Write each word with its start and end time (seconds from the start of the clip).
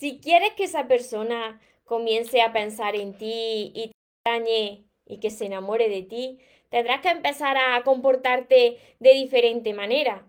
Si 0.00 0.18
quieres 0.18 0.54
que 0.54 0.64
esa 0.64 0.88
persona 0.88 1.60
comience 1.84 2.40
a 2.40 2.54
pensar 2.54 2.96
en 2.96 3.12
ti 3.18 3.70
y 3.74 3.88
te 3.88 3.92
extrañe 4.24 4.84
y 5.04 5.20
que 5.20 5.28
se 5.28 5.44
enamore 5.44 5.90
de 5.90 6.00
ti, 6.00 6.38
tendrás 6.70 7.02
que 7.02 7.10
empezar 7.10 7.58
a 7.58 7.82
comportarte 7.82 8.78
de 8.98 9.12
diferente 9.12 9.74
manera. 9.74 10.26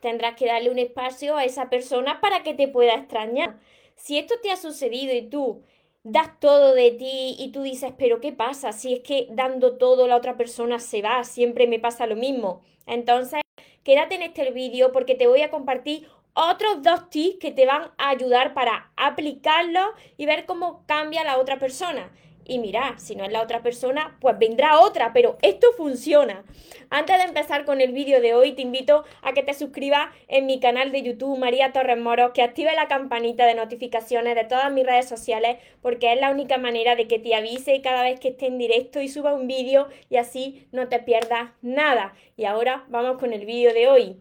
Tendrás 0.00 0.36
que 0.36 0.44
darle 0.44 0.68
un 0.68 0.78
espacio 0.78 1.38
a 1.38 1.44
esa 1.46 1.70
persona 1.70 2.20
para 2.20 2.42
que 2.42 2.52
te 2.52 2.68
pueda 2.68 2.96
extrañar. 2.96 3.58
Si 3.96 4.18
esto 4.18 4.34
te 4.42 4.50
ha 4.50 4.56
sucedido 4.56 5.14
y 5.14 5.22
tú 5.22 5.62
das 6.02 6.38
todo 6.38 6.74
de 6.74 6.90
ti 6.90 7.34
y 7.38 7.50
tú 7.50 7.62
dices, 7.62 7.94
pero 7.96 8.20
¿qué 8.20 8.32
pasa? 8.32 8.72
Si 8.72 8.92
es 8.92 9.00
que 9.00 9.28
dando 9.30 9.78
todo 9.78 10.06
la 10.06 10.16
otra 10.16 10.36
persona 10.36 10.78
se 10.78 11.00
va, 11.00 11.24
siempre 11.24 11.66
me 11.66 11.78
pasa 11.78 12.06
lo 12.06 12.16
mismo. 12.16 12.60
Entonces, 12.86 13.40
quédate 13.84 14.16
en 14.16 14.22
este 14.22 14.50
vídeo 14.50 14.92
porque 14.92 15.14
te 15.14 15.28
voy 15.28 15.40
a 15.40 15.50
compartir 15.50 16.08
otros 16.34 16.82
dos 16.82 17.08
tips 17.10 17.38
que 17.38 17.52
te 17.52 17.66
van 17.66 17.90
a 17.96 18.10
ayudar 18.10 18.54
para 18.54 18.90
aplicarlo 18.96 19.80
y 20.16 20.26
ver 20.26 20.46
cómo 20.46 20.84
cambia 20.86 21.24
la 21.24 21.38
otra 21.38 21.58
persona. 21.58 22.10
Y 22.46 22.58
mira, 22.58 22.98
si 22.98 23.16
no 23.16 23.24
es 23.24 23.32
la 23.32 23.40
otra 23.40 23.62
persona, 23.62 24.18
pues 24.20 24.38
vendrá 24.38 24.78
otra, 24.80 25.12
pero 25.14 25.38
esto 25.40 25.68
funciona. 25.76 26.44
Antes 26.90 27.16
de 27.16 27.24
empezar 27.24 27.64
con 27.64 27.80
el 27.80 27.92
vídeo 27.92 28.20
de 28.20 28.34
hoy, 28.34 28.52
te 28.52 28.60
invito 28.60 29.04
a 29.22 29.32
que 29.32 29.42
te 29.42 29.54
suscribas 29.54 30.08
en 30.28 30.44
mi 30.44 30.60
canal 30.60 30.92
de 30.92 31.02
YouTube, 31.02 31.38
María 31.38 31.72
Torres 31.72 31.98
Moros, 31.98 32.32
que 32.34 32.42
active 32.42 32.74
la 32.74 32.86
campanita 32.86 33.46
de 33.46 33.54
notificaciones 33.54 34.34
de 34.34 34.44
todas 34.44 34.70
mis 34.70 34.84
redes 34.84 35.08
sociales, 35.08 35.56
porque 35.80 36.12
es 36.12 36.20
la 36.20 36.30
única 36.30 36.58
manera 36.58 36.96
de 36.96 37.08
que 37.08 37.18
te 37.18 37.34
avise 37.34 37.80
cada 37.80 38.02
vez 38.02 38.20
que 38.20 38.28
esté 38.28 38.46
en 38.46 38.58
directo 38.58 39.00
y 39.00 39.08
suba 39.08 39.32
un 39.32 39.46
vídeo 39.46 39.88
y 40.10 40.16
así 40.16 40.68
no 40.70 40.88
te 40.88 40.98
pierdas 40.98 41.50
nada. 41.62 42.14
Y 42.36 42.44
ahora 42.44 42.84
vamos 42.88 43.16
con 43.18 43.32
el 43.32 43.46
vídeo 43.46 43.72
de 43.72 43.88
hoy. 43.88 44.16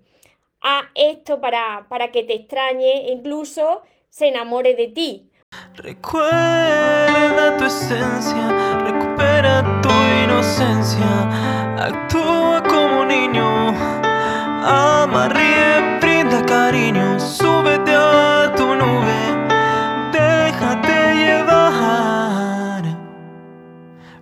A 0.65 0.83
esto 0.95 1.41
para, 1.41 1.87
para 1.89 2.09
que 2.09 2.23
te 2.23 2.35
extrañe, 2.35 3.11
incluso 3.11 3.81
se 4.09 4.29
enamore 4.29 4.75
de 4.75 4.87
ti. 4.87 5.29
Recuerda 5.75 7.57
tu 7.57 7.65
esencia, 7.65 8.79
recupera 8.85 9.81
tu 9.81 9.89
inocencia, 10.23 11.03
actúa 11.77 12.63
como 12.63 13.03
niño, 13.03 13.45
ama, 14.63 15.27
ríe, 15.27 15.99
brinda 15.99 16.45
cariño, 16.45 17.19
súbete 17.19 17.93
a 17.93 18.53
tu 18.55 18.65
nube, 18.65 19.19
déjate 20.13 21.13
llevar, 21.25 22.83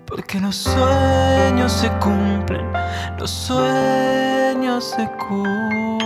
porque 0.08 0.40
los 0.40 0.56
sueños 0.56 1.72
se 1.72 1.90
cumplen, 2.00 2.66
los 3.20 3.30
sueños 3.30 4.84
se 4.86 5.08
cumplen 5.28 6.01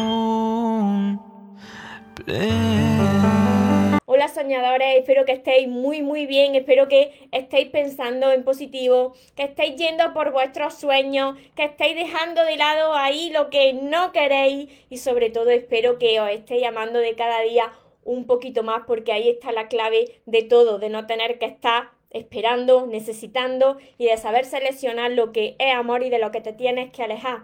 soñadores, 4.36 4.98
espero 4.98 5.26
que 5.26 5.32
estéis 5.32 5.68
muy 5.68 6.02
muy 6.02 6.26
bien, 6.28 6.56
espero 6.56 6.88
que 6.88 7.28
estéis 7.32 7.70
pensando 7.70 8.32
en 8.32 8.44
positivo, 8.44 9.14
que 9.36 9.44
estéis 9.44 9.76
yendo 9.78 10.14
por 10.14 10.32
vuestros 10.32 10.76
sueños, 10.76 11.38
que 11.56 11.64
estéis 11.64 11.96
dejando 11.96 12.44
de 12.44 12.58
lado 12.58 12.94
ahí 12.94 13.32
lo 13.32 13.50
que 13.50 13.74
no 13.74 14.12
queréis 14.12 14.70
y 14.90 14.98
sobre 14.98 15.30
todo 15.30 15.50
espero 15.50 15.98
que 15.98 16.20
os 16.20 16.30
estéis 16.30 16.66
amando 16.66 17.00
de 17.00 17.16
cada 17.16 17.42
día 17.42 17.72
un 18.04 18.28
poquito 18.28 18.62
más 18.62 18.84
porque 18.86 19.14
ahí 19.14 19.30
está 19.30 19.52
la 19.52 19.68
clave 19.68 20.22
de 20.26 20.44
todo, 20.44 20.80
de 20.80 20.90
no 20.90 21.08
tener 21.08 21.40
que 21.40 21.46
estar 21.46 21.92
esperando, 22.12 22.86
necesitando 22.86 23.78
y 23.98 24.06
de 24.06 24.18
saber 24.18 24.46
seleccionar 24.46 25.12
lo 25.12 25.32
que 25.32 25.56
es 25.60 25.74
amor 25.74 26.04
y 26.04 26.10
de 26.10 26.20
lo 26.20 26.32
que 26.32 26.42
te 26.42 26.54
tienes 26.54 26.92
que 26.92 27.04
alejar. 27.04 27.44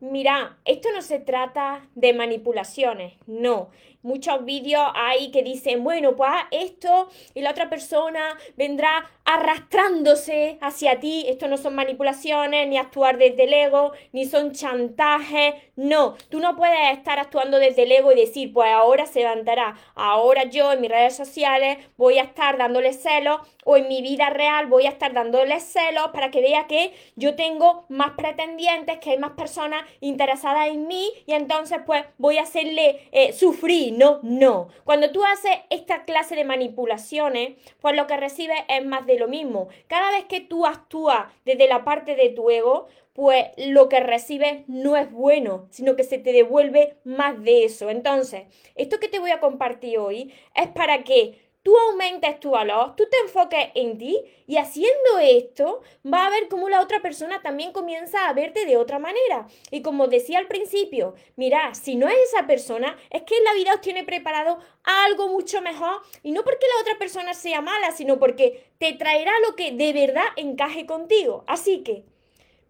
Mira, 0.00 0.56
esto 0.64 0.90
no 0.94 1.02
se 1.02 1.18
trata 1.18 1.88
de 1.96 2.12
manipulaciones, 2.12 3.14
no. 3.26 3.70
Muchos 4.02 4.44
vídeos 4.44 4.86
hay 4.94 5.32
que 5.32 5.42
dicen, 5.42 5.82
bueno, 5.82 6.14
pues 6.14 6.30
esto 6.52 7.08
y 7.34 7.40
la 7.40 7.50
otra 7.50 7.68
persona 7.68 8.38
vendrá 8.56 9.10
arrastrándose 9.28 10.56
hacia 10.62 11.00
ti. 11.00 11.26
Esto 11.28 11.48
no 11.48 11.58
son 11.58 11.74
manipulaciones, 11.74 12.66
ni 12.66 12.78
actuar 12.78 13.18
desde 13.18 13.44
el 13.44 13.52
ego, 13.52 13.92
ni 14.12 14.24
son 14.24 14.52
chantajes. 14.52 15.54
No, 15.76 16.16
tú 16.30 16.40
no 16.40 16.56
puedes 16.56 16.96
estar 16.96 17.18
actuando 17.18 17.58
desde 17.58 17.82
el 17.82 17.92
ego 17.92 18.10
y 18.10 18.16
decir, 18.16 18.54
pues 18.54 18.70
ahora 18.72 19.04
se 19.04 19.20
levantará. 19.20 19.76
Ahora 19.94 20.44
yo 20.44 20.72
en 20.72 20.80
mis 20.80 20.90
redes 20.90 21.14
sociales 21.14 21.76
voy 21.98 22.18
a 22.18 22.22
estar 22.22 22.56
dándole 22.56 22.94
celos 22.94 23.40
o 23.66 23.76
en 23.76 23.86
mi 23.86 24.00
vida 24.00 24.30
real 24.30 24.64
voy 24.64 24.86
a 24.86 24.88
estar 24.88 25.12
dándole 25.12 25.60
celos 25.60 26.08
para 26.14 26.30
que 26.30 26.40
vea 26.40 26.66
que 26.66 26.94
yo 27.16 27.34
tengo 27.34 27.84
más 27.90 28.12
pretendientes, 28.12 28.96
que 28.96 29.10
hay 29.10 29.18
más 29.18 29.32
personas 29.32 29.84
interesadas 30.00 30.68
en 30.68 30.86
mí 30.86 31.06
y 31.26 31.34
entonces 31.34 31.80
pues 31.84 32.02
voy 32.16 32.38
a 32.38 32.44
hacerle 32.44 33.06
eh, 33.12 33.34
sufrir. 33.34 33.92
No, 33.92 34.20
no. 34.22 34.68
Cuando 34.84 35.10
tú 35.10 35.22
haces 35.22 35.52
esta 35.68 36.04
clase 36.04 36.34
de 36.34 36.44
manipulaciones, 36.44 37.58
pues 37.82 37.94
lo 37.94 38.06
que 38.06 38.16
recibes 38.16 38.58
es 38.68 38.86
más 38.86 39.04
de 39.04 39.17
lo 39.18 39.28
mismo. 39.28 39.68
Cada 39.86 40.10
vez 40.10 40.24
que 40.24 40.40
tú 40.40 40.66
actúas 40.66 41.26
desde 41.44 41.68
la 41.68 41.84
parte 41.84 42.16
de 42.16 42.30
tu 42.30 42.50
ego, 42.50 42.88
pues 43.12 43.46
lo 43.56 43.88
que 43.88 43.98
recibes 43.98 44.62
no 44.68 44.96
es 44.96 45.10
bueno, 45.10 45.66
sino 45.70 45.96
que 45.96 46.04
se 46.04 46.18
te 46.18 46.32
devuelve 46.32 46.98
más 47.04 47.42
de 47.42 47.64
eso. 47.64 47.90
Entonces, 47.90 48.44
esto 48.76 49.00
que 49.00 49.08
te 49.08 49.18
voy 49.18 49.32
a 49.32 49.40
compartir 49.40 49.98
hoy 49.98 50.32
es 50.54 50.68
para 50.68 51.02
que 51.02 51.47
tú 51.62 51.76
aumentes 51.76 52.40
tu 52.40 52.50
valor, 52.50 52.94
tú 52.96 53.04
te 53.10 53.16
enfoques 53.18 53.68
en 53.74 53.98
ti 53.98 54.18
y 54.46 54.56
haciendo 54.56 55.18
esto 55.20 55.82
va 56.06 56.26
a 56.26 56.30
ver 56.30 56.48
cómo 56.48 56.68
la 56.68 56.80
otra 56.80 57.00
persona 57.00 57.42
también 57.42 57.72
comienza 57.72 58.28
a 58.28 58.32
verte 58.32 58.64
de 58.64 58.76
otra 58.76 58.98
manera. 58.98 59.46
Y 59.70 59.82
como 59.82 60.08
decía 60.08 60.38
al 60.38 60.48
principio, 60.48 61.14
mira, 61.36 61.74
si 61.74 61.96
no 61.96 62.08
es 62.08 62.16
esa 62.32 62.46
persona, 62.46 62.96
es 63.10 63.22
que 63.22 63.40
la 63.42 63.54
vida 63.54 63.74
os 63.74 63.80
tiene 63.80 64.04
preparado 64.04 64.58
algo 64.84 65.28
mucho 65.28 65.60
mejor 65.60 66.00
y 66.22 66.32
no 66.32 66.44
porque 66.44 66.66
la 66.74 66.82
otra 66.82 66.98
persona 66.98 67.34
sea 67.34 67.60
mala, 67.60 67.92
sino 67.92 68.18
porque 68.18 68.70
te 68.78 68.92
traerá 68.94 69.32
lo 69.46 69.54
que 69.54 69.72
de 69.72 69.92
verdad 69.92 70.26
encaje 70.36 70.86
contigo. 70.86 71.44
Así 71.46 71.82
que, 71.82 72.04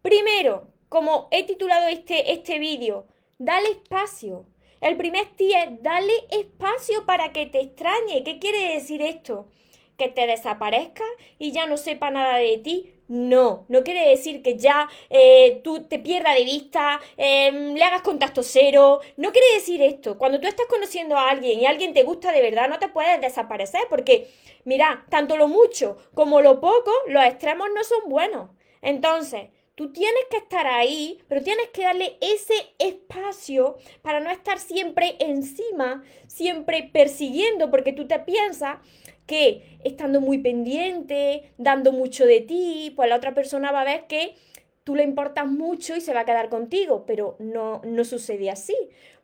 primero, 0.02 0.68
como 0.88 1.28
he 1.30 1.44
titulado 1.44 1.88
este, 1.88 2.32
este 2.32 2.58
vídeo, 2.58 3.06
dale 3.38 3.70
espacio. 3.70 4.46
El 4.80 4.96
primer 4.96 5.26
tip 5.36 5.52
es 5.56 5.82
darle 5.82 6.12
espacio 6.30 7.04
para 7.04 7.32
que 7.32 7.46
te 7.46 7.60
extrañe. 7.60 8.22
¿Qué 8.24 8.38
quiere 8.38 8.74
decir 8.74 9.02
esto? 9.02 9.48
Que 9.96 10.08
te 10.08 10.26
desaparezca 10.26 11.04
y 11.38 11.50
ya 11.52 11.66
no 11.66 11.76
sepa 11.76 12.10
nada 12.10 12.36
de 12.36 12.58
ti. 12.58 12.94
No, 13.08 13.64
no 13.68 13.82
quiere 13.82 14.08
decir 14.08 14.42
que 14.42 14.56
ya 14.58 14.88
eh, 15.08 15.60
tú 15.64 15.84
te 15.84 15.98
pierdas 15.98 16.36
de 16.36 16.44
vista, 16.44 17.00
em, 17.16 17.74
le 17.74 17.82
hagas 17.82 18.02
contacto 18.02 18.42
cero. 18.42 19.00
No 19.16 19.32
quiere 19.32 19.54
decir 19.54 19.82
esto. 19.82 20.18
Cuando 20.18 20.38
tú 20.40 20.46
estás 20.46 20.66
conociendo 20.66 21.16
a 21.16 21.30
alguien 21.30 21.58
y 21.58 21.66
alguien 21.66 21.94
te 21.94 22.04
gusta 22.04 22.30
de 22.32 22.42
verdad, 22.42 22.68
no 22.68 22.78
te 22.78 22.88
puedes 22.88 23.20
desaparecer 23.20 23.80
porque, 23.88 24.28
mira, 24.64 25.06
tanto 25.08 25.36
lo 25.36 25.48
mucho 25.48 25.96
como 26.14 26.40
lo 26.42 26.60
poco, 26.60 26.92
los 27.08 27.24
extremos 27.24 27.68
no 27.74 27.82
son 27.82 28.08
buenos. 28.08 28.50
Entonces, 28.82 29.48
Tú 29.78 29.92
tienes 29.92 30.24
que 30.28 30.38
estar 30.38 30.66
ahí, 30.66 31.20
pero 31.28 31.40
tienes 31.40 31.68
que 31.68 31.82
darle 31.82 32.16
ese 32.20 32.52
espacio 32.80 33.76
para 34.02 34.18
no 34.18 34.28
estar 34.28 34.58
siempre 34.58 35.14
encima, 35.20 36.02
siempre 36.26 36.90
persiguiendo, 36.92 37.70
porque 37.70 37.92
tú 37.92 38.08
te 38.08 38.18
piensas 38.18 38.78
que 39.24 39.78
estando 39.84 40.20
muy 40.20 40.38
pendiente, 40.38 41.52
dando 41.58 41.92
mucho 41.92 42.26
de 42.26 42.40
ti, 42.40 42.92
pues 42.96 43.08
la 43.08 43.14
otra 43.14 43.34
persona 43.34 43.70
va 43.70 43.82
a 43.82 43.84
ver 43.84 44.08
que 44.08 44.34
tú 44.82 44.96
le 44.96 45.04
importas 45.04 45.46
mucho 45.46 45.94
y 45.94 46.00
se 46.00 46.12
va 46.12 46.22
a 46.22 46.24
quedar 46.24 46.48
contigo, 46.48 47.04
pero 47.06 47.36
no, 47.38 47.80
no 47.84 48.04
sucede 48.04 48.50
así, 48.50 48.74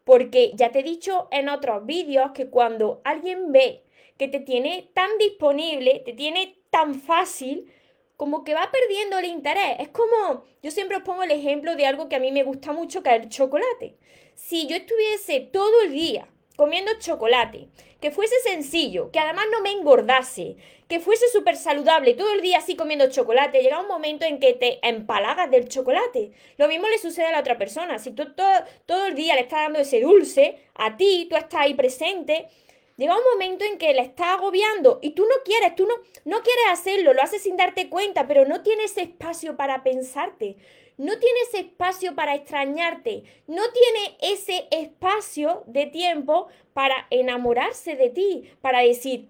porque 0.04 0.52
ya 0.54 0.70
te 0.70 0.78
he 0.78 0.84
dicho 0.84 1.26
en 1.32 1.48
otros 1.48 1.84
vídeos 1.84 2.30
que 2.30 2.46
cuando 2.46 3.00
alguien 3.02 3.50
ve 3.50 3.82
que 4.16 4.28
te 4.28 4.38
tiene 4.38 4.88
tan 4.94 5.18
disponible, 5.18 6.00
te 6.04 6.12
tiene 6.12 6.58
tan 6.70 6.94
fácil, 6.94 7.72
como 8.16 8.44
que 8.44 8.54
va 8.54 8.70
perdiendo 8.70 9.18
el 9.18 9.26
interés. 9.26 9.76
Es 9.80 9.88
como, 9.88 10.44
yo 10.62 10.70
siempre 10.70 10.96
os 10.96 11.02
pongo 11.02 11.22
el 11.22 11.30
ejemplo 11.30 11.76
de 11.76 11.86
algo 11.86 12.08
que 12.08 12.16
a 12.16 12.20
mí 12.20 12.32
me 12.32 12.44
gusta 12.44 12.72
mucho, 12.72 13.02
que 13.02 13.14
es 13.14 13.22
el 13.22 13.28
chocolate. 13.28 13.96
Si 14.34 14.66
yo 14.66 14.76
estuviese 14.76 15.40
todo 15.40 15.82
el 15.82 15.92
día 15.92 16.28
comiendo 16.56 16.92
chocolate, 16.98 17.68
que 18.00 18.10
fuese 18.10 18.38
sencillo, 18.40 19.10
que 19.10 19.18
además 19.18 19.46
no 19.50 19.60
me 19.62 19.72
engordase, 19.72 20.56
que 20.88 21.00
fuese 21.00 21.28
súper 21.30 21.56
saludable, 21.56 22.14
todo 22.14 22.32
el 22.32 22.42
día 22.42 22.58
así 22.58 22.76
comiendo 22.76 23.08
chocolate, 23.08 23.62
llega 23.62 23.80
un 23.80 23.88
momento 23.88 24.26
en 24.26 24.38
que 24.38 24.52
te 24.52 24.86
empalagas 24.86 25.50
del 25.50 25.68
chocolate. 25.68 26.32
Lo 26.58 26.68
mismo 26.68 26.86
le 26.88 26.98
sucede 26.98 27.26
a 27.26 27.32
la 27.32 27.40
otra 27.40 27.56
persona. 27.56 27.98
Si 27.98 28.10
tú 28.10 28.34
todo, 28.34 28.52
todo 28.86 29.06
el 29.06 29.14
día 29.14 29.34
le 29.34 29.40
estás 29.40 29.62
dando 29.62 29.78
ese 29.78 30.00
dulce, 30.00 30.58
a 30.74 30.96
ti, 30.96 31.26
tú 31.30 31.36
estás 31.36 31.62
ahí 31.62 31.74
presente, 31.74 32.48
Llega 32.96 33.16
un 33.16 33.24
momento 33.32 33.64
en 33.64 33.78
que 33.78 33.92
la 33.92 34.02
está 34.02 34.34
agobiando 34.34 35.00
y 35.02 35.10
tú 35.10 35.22
no 35.22 35.34
quieres, 35.44 35.74
tú 35.74 35.86
no, 35.86 35.94
no 36.24 36.42
quieres 36.42 36.64
hacerlo, 36.70 37.12
lo 37.12 37.22
haces 37.22 37.42
sin 37.42 37.56
darte 37.56 37.88
cuenta, 37.88 38.28
pero 38.28 38.44
no 38.46 38.62
tienes 38.62 38.96
espacio 38.96 39.56
para 39.56 39.82
pensarte, 39.82 40.56
no 40.96 41.18
tienes 41.18 41.54
espacio 41.54 42.14
para 42.14 42.36
extrañarte, 42.36 43.24
no 43.48 43.62
tiene 43.72 44.16
ese 44.20 44.68
espacio 44.70 45.64
de 45.66 45.86
tiempo 45.86 46.46
para 46.72 47.08
enamorarse 47.10 47.96
de 47.96 48.10
ti, 48.10 48.50
para 48.60 48.80
decir, 48.80 49.28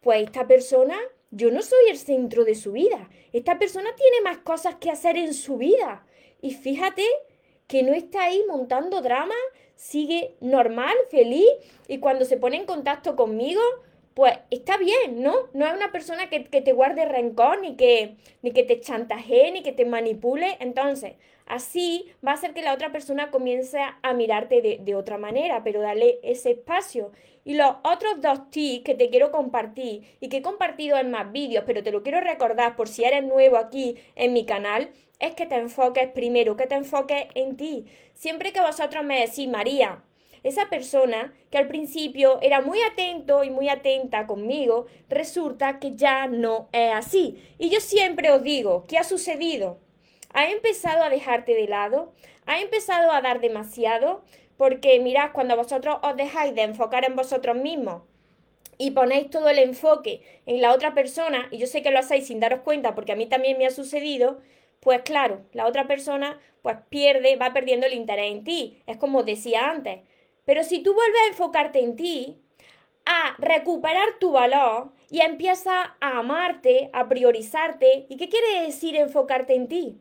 pues 0.00 0.22
esta 0.22 0.46
persona, 0.46 0.98
yo 1.30 1.50
no 1.50 1.60
soy 1.60 1.90
el 1.90 1.98
centro 1.98 2.44
de 2.44 2.54
su 2.54 2.72
vida, 2.72 3.10
esta 3.34 3.58
persona 3.58 3.94
tiene 3.94 4.22
más 4.22 4.38
cosas 4.38 4.76
que 4.76 4.90
hacer 4.90 5.18
en 5.18 5.34
su 5.34 5.58
vida. 5.58 6.06
Y 6.40 6.52
fíjate 6.52 7.04
que 7.66 7.82
no 7.82 7.94
está 7.94 8.24
ahí 8.24 8.42
montando 8.48 9.00
drama, 9.00 9.34
sigue 9.82 10.36
normal, 10.40 10.94
feliz 11.10 11.48
y 11.88 11.98
cuando 11.98 12.24
se 12.24 12.36
pone 12.36 12.56
en 12.56 12.66
contacto 12.66 13.16
conmigo, 13.16 13.60
pues 14.14 14.34
está 14.50 14.76
bien, 14.76 15.22
¿no? 15.22 15.34
No 15.54 15.66
es 15.66 15.74
una 15.74 15.90
persona 15.90 16.30
que, 16.30 16.40
te 16.40 16.72
guarde 16.72 17.04
rencor, 17.04 17.60
ni 17.60 17.74
que, 17.74 18.14
ni 18.42 18.52
que 18.52 18.62
te 18.62 18.78
chantajee, 18.78 19.50
ni 19.50 19.62
que 19.64 19.72
te 19.72 19.84
manipule. 19.84 20.56
Entonces, 20.60 21.14
así 21.46 22.12
va 22.24 22.30
a 22.30 22.34
hacer 22.34 22.54
que 22.54 22.62
la 22.62 22.74
otra 22.74 22.92
persona 22.92 23.32
comience 23.32 23.80
a 24.02 24.12
mirarte 24.14 24.62
de, 24.62 24.78
de 24.80 24.94
otra 24.94 25.18
manera, 25.18 25.64
pero 25.64 25.80
dale 25.80 26.20
ese 26.22 26.52
espacio. 26.52 27.10
Y 27.44 27.54
los 27.54 27.74
otros 27.82 28.20
dos 28.20 28.50
tips 28.50 28.84
que 28.84 28.94
te 28.94 29.10
quiero 29.10 29.32
compartir 29.32 30.04
y 30.20 30.28
que 30.28 30.36
he 30.36 30.42
compartido 30.42 30.96
en 30.96 31.10
más 31.10 31.32
vídeos, 31.32 31.64
pero 31.66 31.82
te 31.82 31.90
lo 31.90 32.04
quiero 32.04 32.20
recordar 32.20 32.76
por 32.76 32.86
si 32.86 33.02
eres 33.02 33.24
nuevo 33.24 33.56
aquí 33.56 33.96
en 34.14 34.32
mi 34.32 34.46
canal, 34.46 34.90
es 35.22 35.34
que 35.34 35.46
te 35.46 35.54
enfoques 35.54 36.08
primero, 36.08 36.56
que 36.56 36.66
te 36.66 36.74
enfoques 36.74 37.26
en 37.34 37.56
ti. 37.56 37.86
Siempre 38.12 38.52
que 38.52 38.60
vosotros 38.60 39.04
me 39.04 39.20
decís, 39.20 39.48
María, 39.48 40.02
esa 40.42 40.68
persona 40.68 41.32
que 41.50 41.58
al 41.58 41.68
principio 41.68 42.40
era 42.42 42.60
muy 42.60 42.82
atento 42.82 43.44
y 43.44 43.50
muy 43.50 43.68
atenta 43.68 44.26
conmigo, 44.26 44.86
resulta 45.08 45.78
que 45.78 45.94
ya 45.94 46.26
no 46.26 46.68
es 46.72 46.92
así. 46.92 47.42
Y 47.58 47.70
yo 47.70 47.80
siempre 47.80 48.32
os 48.32 48.42
digo, 48.42 48.84
¿qué 48.88 48.98
ha 48.98 49.04
sucedido? 49.04 49.78
¿Ha 50.34 50.50
empezado 50.50 51.04
a 51.04 51.10
dejarte 51.10 51.54
de 51.54 51.68
lado? 51.68 52.12
¿Ha 52.46 52.60
empezado 52.60 53.12
a 53.12 53.22
dar 53.22 53.40
demasiado? 53.40 54.24
Porque 54.56 54.98
mirad, 54.98 55.30
cuando 55.32 55.56
vosotros 55.56 55.98
os 56.02 56.16
dejáis 56.16 56.54
de 56.54 56.62
enfocar 56.62 57.04
en 57.04 57.14
vosotros 57.14 57.56
mismos 57.56 58.02
y 58.78 58.90
ponéis 58.90 59.30
todo 59.30 59.48
el 59.48 59.60
enfoque 59.60 60.22
en 60.46 60.60
la 60.60 60.72
otra 60.72 60.94
persona, 60.94 61.46
y 61.52 61.58
yo 61.58 61.68
sé 61.68 61.82
que 61.82 61.92
lo 61.92 62.00
hacéis 62.00 62.26
sin 62.26 62.40
daros 62.40 62.60
cuenta 62.60 62.96
porque 62.96 63.12
a 63.12 63.16
mí 63.16 63.26
también 63.26 63.58
me 63.58 63.66
ha 63.66 63.70
sucedido, 63.70 64.40
pues 64.82 65.02
claro, 65.02 65.42
la 65.52 65.68
otra 65.68 65.86
persona 65.86 66.40
pues 66.60 66.76
pierde, 66.88 67.36
va 67.36 67.52
perdiendo 67.52 67.86
el 67.86 67.94
interés 67.94 68.32
en 68.32 68.42
ti. 68.42 68.82
Es 68.86 68.96
como 68.96 69.22
decía 69.22 69.70
antes, 69.70 70.00
pero 70.44 70.64
si 70.64 70.82
tú 70.82 70.92
vuelves 70.92 71.20
a 71.22 71.28
enfocarte 71.28 71.78
en 71.78 71.94
ti, 71.94 72.36
a 73.06 73.36
recuperar 73.38 74.18
tu 74.18 74.32
valor 74.32 74.92
y 75.08 75.20
empiezas 75.20 75.90
a 76.00 76.18
amarte, 76.18 76.90
a 76.92 77.08
priorizarte, 77.08 78.06
¿y 78.08 78.16
qué 78.16 78.28
quiere 78.28 78.62
decir 78.62 78.96
enfocarte 78.96 79.54
en 79.54 79.68
ti? 79.68 80.00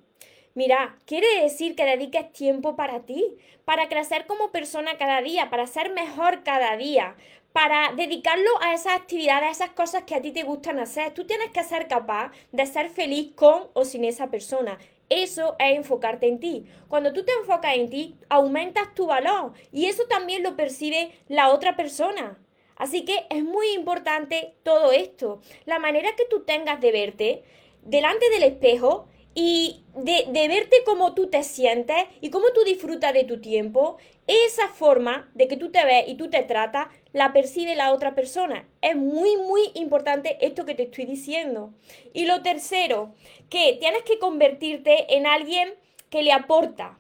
Mira, 0.56 0.98
quiere 1.06 1.44
decir 1.44 1.76
que 1.76 1.86
dediques 1.86 2.32
tiempo 2.34 2.76
para 2.76 3.06
ti, 3.06 3.38
para 3.66 3.88
crecer 3.88 4.26
como 4.26 4.52
persona 4.52 4.98
cada 4.98 5.22
día, 5.22 5.52
para 5.52 5.68
ser 5.68 5.92
mejor 5.94 6.44
cada 6.44 6.76
día, 6.76 7.16
para 7.54 7.94
dedicarlo 7.94 8.50
a 8.62 8.74
esas 8.74 8.96
actividades, 8.96 9.48
a 9.48 9.52
esas 9.52 9.70
cosas 9.72 10.04
que 10.04 10.16
a 10.16 10.22
ti 10.22 10.32
te 10.32 10.44
gustan 10.44 10.80
hacer. 10.80 11.14
Tú 11.14 11.26
tienes 11.26 11.52
que 11.52 11.64
ser 11.64 11.88
capaz 11.88 12.32
de 12.52 12.66
ser 12.66 12.90
feliz 12.90 13.34
con 13.36 13.68
o 13.74 13.86
sin 13.86 14.06
esa 14.06 14.30
persona. 14.30 14.78
Eso 15.10 15.56
es 15.60 15.76
enfocarte 15.76 16.28
en 16.28 16.40
ti. 16.40 16.66
Cuando 16.88 17.12
tú 17.12 17.26
te 17.26 17.34
enfocas 17.34 17.76
en 17.76 17.90
ti, 17.90 18.16
aumentas 18.30 18.96
tu 18.96 19.08
valor 19.08 19.54
y 19.74 19.88
eso 19.88 20.04
también 20.08 20.44
lo 20.44 20.56
percibe 20.56 21.12
la 21.28 21.50
otra 21.50 21.76
persona. 21.76 22.38
Así 22.78 23.04
que 23.04 23.26
es 23.30 23.44
muy 23.44 23.74
importante 23.74 24.56
todo 24.64 24.92
esto. 24.92 25.42
La 25.66 25.80
manera 25.80 26.16
que 26.16 26.26
tú 26.26 26.44
tengas 26.44 26.80
de 26.80 26.92
verte 26.92 27.44
delante 27.84 28.30
del 28.30 28.44
espejo 28.44 29.08
y 29.34 29.84
de, 29.96 30.48
verte 30.48 30.78
cómo 30.86 31.14
tú 31.14 31.28
te 31.28 31.44
sientes 31.44 32.06
y 32.20 32.30
cómo 32.30 32.48
tú 32.54 32.64
disfrutas 32.64 33.14
de 33.14 33.24
tu 33.24 33.40
tiempo, 33.40 33.98
esa 34.28 34.68
forma 34.68 35.30
de 35.34 35.48
que 35.48 35.58
tú 35.58 35.72
te 35.72 35.84
ves 35.86 36.06
y 36.08 36.16
tú 36.16 36.30
te 36.30 36.44
tratas, 36.44 36.88
la 37.14 37.34
percibe 37.34 37.76
la 37.76 37.94
otra 37.94 38.14
persona. 38.14 38.68
Es 38.82 38.96
muy, 38.96 39.38
muy 39.38 39.72
importante 39.76 40.38
esto 40.42 40.66
que 40.66 40.76
te 40.76 40.84
estoy 40.84 41.06
diciendo. 41.06 41.74
Y 42.14 42.26
lo 42.26 42.42
tercero, 42.42 43.14
que 43.50 43.78
tienes 43.80 44.04
que 44.04 44.20
convertirte 44.20 45.16
en 45.16 45.26
alguien 45.26 45.74
que 46.10 46.24
le 46.24 46.34
aporta. 46.34 47.00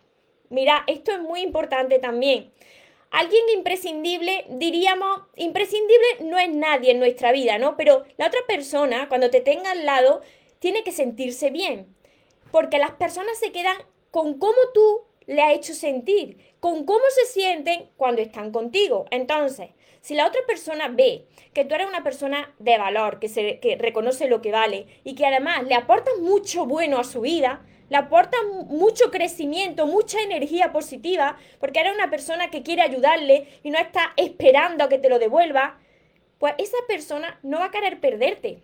Mira, 0.49 0.83
esto 0.87 1.11
es 1.11 1.19
muy 1.19 1.41
importante 1.41 1.99
también. 1.99 2.51
Alguien 3.09 3.43
imprescindible, 3.57 4.45
diríamos, 4.49 5.21
imprescindible 5.35 6.05
no 6.21 6.39
es 6.39 6.49
nadie 6.49 6.91
en 6.91 6.99
nuestra 6.99 7.33
vida, 7.33 7.57
¿no? 7.57 7.75
Pero 7.75 8.05
la 8.17 8.27
otra 8.27 8.39
persona, 8.47 9.09
cuando 9.09 9.29
te 9.29 9.41
tenga 9.41 9.71
al 9.71 9.85
lado, 9.85 10.21
tiene 10.59 10.83
que 10.83 10.93
sentirse 10.93 11.49
bien 11.49 11.93
porque 12.51 12.79
las 12.79 12.91
personas 12.91 13.37
se 13.39 13.51
quedan 13.51 13.77
con 14.11 14.37
cómo 14.37 14.57
tú 14.73 15.01
le 15.25 15.41
has 15.41 15.53
hecho 15.53 15.73
sentir, 15.73 16.37
con 16.59 16.85
cómo 16.85 17.03
se 17.09 17.25
sienten 17.31 17.89
cuando 17.97 18.21
están 18.21 18.51
contigo. 18.51 19.05
Entonces, 19.11 19.69
si 20.01 20.15
la 20.15 20.27
otra 20.27 20.41
persona 20.47 20.87
ve 20.89 21.27
que 21.53 21.63
tú 21.63 21.75
eres 21.75 21.87
una 21.87 22.03
persona 22.03 22.53
de 22.59 22.77
valor, 22.77 23.19
que, 23.19 23.29
se, 23.29 23.59
reconoce 23.79 24.27
lo 24.27 24.41
que 24.41 24.51
vale 24.51 24.87
y 25.03 25.15
que 25.15 25.25
además 25.25 25.63
le 25.63 25.75
aportas 25.75 26.17
mucho 26.19 26.65
bueno 26.65 26.99
a 26.99 27.03
su 27.03 27.21
vida, 27.21 27.65
le 27.89 27.97
aportas 27.97 28.39
mucho 28.67 29.11
crecimiento, 29.11 29.85
mucha 29.85 30.21
energía 30.21 30.71
positiva, 30.71 31.37
porque 31.59 31.81
eres 31.81 31.93
una 31.93 32.09
persona 32.09 32.49
que 32.49 32.63
quiere 32.63 32.81
ayudarle 32.81 33.47
y 33.63 33.69
no 33.69 33.77
está 33.77 34.13
esperando 34.15 34.83
a 34.83 34.89
que 34.89 34.97
te 34.97 35.09
lo 35.09 35.19
devuelva, 35.19 35.77
pues 36.39 36.55
esa 36.57 36.77
persona 36.87 37.39
no 37.43 37.59
va 37.59 37.65
a 37.65 37.71
querer 37.71 37.99
perderte. 37.99 38.59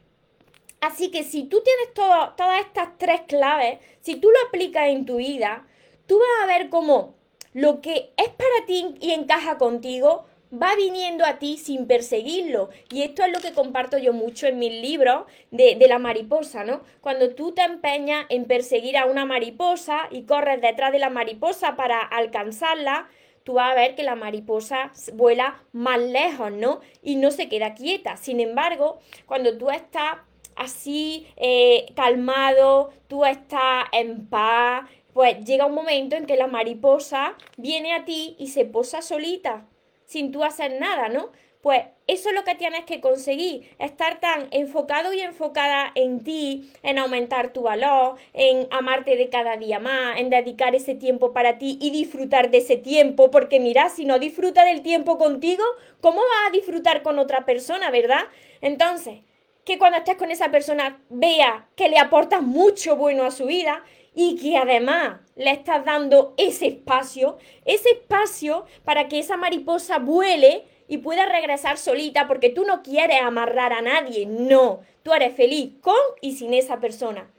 Así 0.81 1.09
que 1.09 1.23
si 1.23 1.43
tú 1.43 1.61
tienes 1.63 1.93
todas 1.93 2.59
estas 2.59 2.97
tres 2.97 3.21
claves, 3.27 3.79
si 4.01 4.15
tú 4.15 4.29
lo 4.29 4.47
aplicas 4.47 4.89
en 4.89 5.05
tu 5.05 5.17
vida, 5.17 5.65
tú 6.05 6.19
vas 6.19 6.43
a 6.43 6.47
ver 6.47 6.69
cómo 6.69 7.15
lo 7.53 7.81
que 7.81 8.11
es 8.17 8.29
para 8.29 8.65
ti 8.67 8.95
y 9.01 9.11
encaja 9.11 9.57
contigo 9.57 10.25
va 10.53 10.75
viniendo 10.75 11.25
a 11.25 11.39
ti 11.39 11.57
sin 11.57 11.87
perseguirlo. 11.87 12.69
Y 12.91 13.01
esto 13.01 13.23
es 13.23 13.31
lo 13.31 13.39
que 13.39 13.53
comparto 13.53 13.97
yo 13.97 14.13
mucho 14.13 14.47
en 14.47 14.59
mis 14.59 14.71
libros 14.71 15.25
de, 15.51 15.75
de, 15.75 15.87
la 15.87 15.99
mariposa, 15.99 16.63
¿no? 16.63 16.81
Cuando 17.01 17.35
tú 17.35 17.53
te 17.53 17.63
empeñas 17.63 18.25
en 18.29 18.45
perseguir 18.45 18.97
a 18.97 19.05
una 19.05 19.25
mariposa 19.25 20.07
y 20.11 20.23
corres 20.23 20.61
detrás 20.61 20.91
de 20.91 20.99
la 20.99 21.09
mariposa 21.09 21.75
para 21.75 21.99
alcanzarla, 21.99 23.09
tú 23.43 23.53
vas 23.53 23.71
a 23.71 23.75
ver 23.75 23.95
que 23.95 24.03
la 24.03 24.15
mariposa 24.15 24.91
vuela 25.13 25.63
más 25.71 25.99
lejos, 25.99 26.51
¿no? 26.51 26.81
Y 27.01 27.15
no 27.15 27.31
se 27.31 27.49
queda 27.49 27.73
quieta. 27.73 28.17
Sin 28.17 28.39
embargo, 28.39 28.99
cuando 29.25 29.57
tú 29.57 29.69
estás 29.69 30.17
así 30.57 31.27
eh, 31.37 31.85
calmado, 31.95 32.91
tú 33.07 33.25
estás 33.25 33.85
en 33.91 34.27
paz, 34.27 34.89
pues 35.13 35.43
llega 35.45 35.65
un 35.65 35.73
momento 35.73 36.15
en 36.15 36.25
que 36.25 36.35
la 36.35 36.47
mariposa 36.47 37.35
viene 37.57 37.93
a 37.93 38.05
ti 38.05 38.35
y 38.37 38.49
se 38.49 38.65
posa 38.65 39.01
solita, 39.01 39.65
sin 40.05 40.31
tú 40.31 40.43
hacer 40.43 40.79
nada, 40.79 41.09
¿no? 41.09 41.31
Pues 41.61 41.83
eso 42.05 42.29
es 42.29 42.35
lo 42.35 42.43
que 42.43 42.55
tienes 42.55 42.85
que 42.85 43.01
conseguir, 43.01 43.75
estar 43.79 44.19
tan 44.19 44.47
enfocado 44.51 45.11
y 45.13 45.21
enfocada 45.21 45.91
en 45.95 46.23
ti, 46.23 46.71
en 46.83 46.99
aumentar 46.99 47.51
tu 47.51 47.63
valor, 47.63 48.15
en 48.33 48.67
amarte 48.71 49.17
de 49.17 49.29
cada 49.29 49.57
día 49.57 49.79
más, 49.79 50.19
en 50.19 50.29
dedicar 50.29 50.75
ese 50.75 50.95
tiempo 50.95 51.33
para 51.33 51.57
ti 51.57 51.77
y 51.81 51.89
disfrutar 51.89 52.51
de 52.51 52.59
ese 52.59 52.77
tiempo, 52.77 53.31
porque 53.31 53.59
mira, 53.59 53.89
si 53.89 54.05
no 54.05 54.19
disfrutas 54.19 54.65
del 54.65 54.83
tiempo 54.83 55.17
contigo, 55.17 55.63
¿cómo 55.99 56.19
vas 56.19 56.47
a 56.47 56.51
disfrutar 56.51 57.01
con 57.01 57.19
otra 57.19 57.43
persona, 57.43 57.89
verdad? 57.89 58.27
Entonces, 58.61 59.21
que 59.67 59.77
cuando 59.77 59.97
estés 59.97 60.15
con 60.15 60.31
esa 60.31 60.49
persona 60.49 61.01
vea 61.09 61.67
que 61.75 61.89
le 61.89 61.99
aportas 61.99 62.41
mucho 62.41 62.95
bueno 62.95 63.25
a 63.25 63.31
su 63.31 63.47
vida 63.47 63.83
y 64.15 64.37
que 64.37 64.57
además 64.57 65.19
le 65.35 65.51
estás 65.51 65.83
dando 65.83 66.33
ese 66.37 66.67
espacio, 66.67 67.37
ese 67.65 67.89
espacio 67.89 68.65
para 68.85 69.09
que 69.09 69.19
esa 69.19 69.35
mariposa 69.35 69.99
vuele 69.99 70.63
y 70.87 70.99
pueda 70.99 71.25
regresar 71.25 71.77
solita 71.77 72.29
porque 72.29 72.47
tú 72.49 72.63
no 72.63 72.81
quieres 72.81 73.21
amarrar 73.21 73.73
a 73.73 73.81
nadie, 73.81 74.25
no, 74.25 74.83
tú 75.03 75.11
eres 75.11 75.35
feliz 75.35 75.73
con 75.81 75.95
y 76.21 76.37
sin 76.37 76.53
esa 76.53 76.79
persona. 76.79 77.29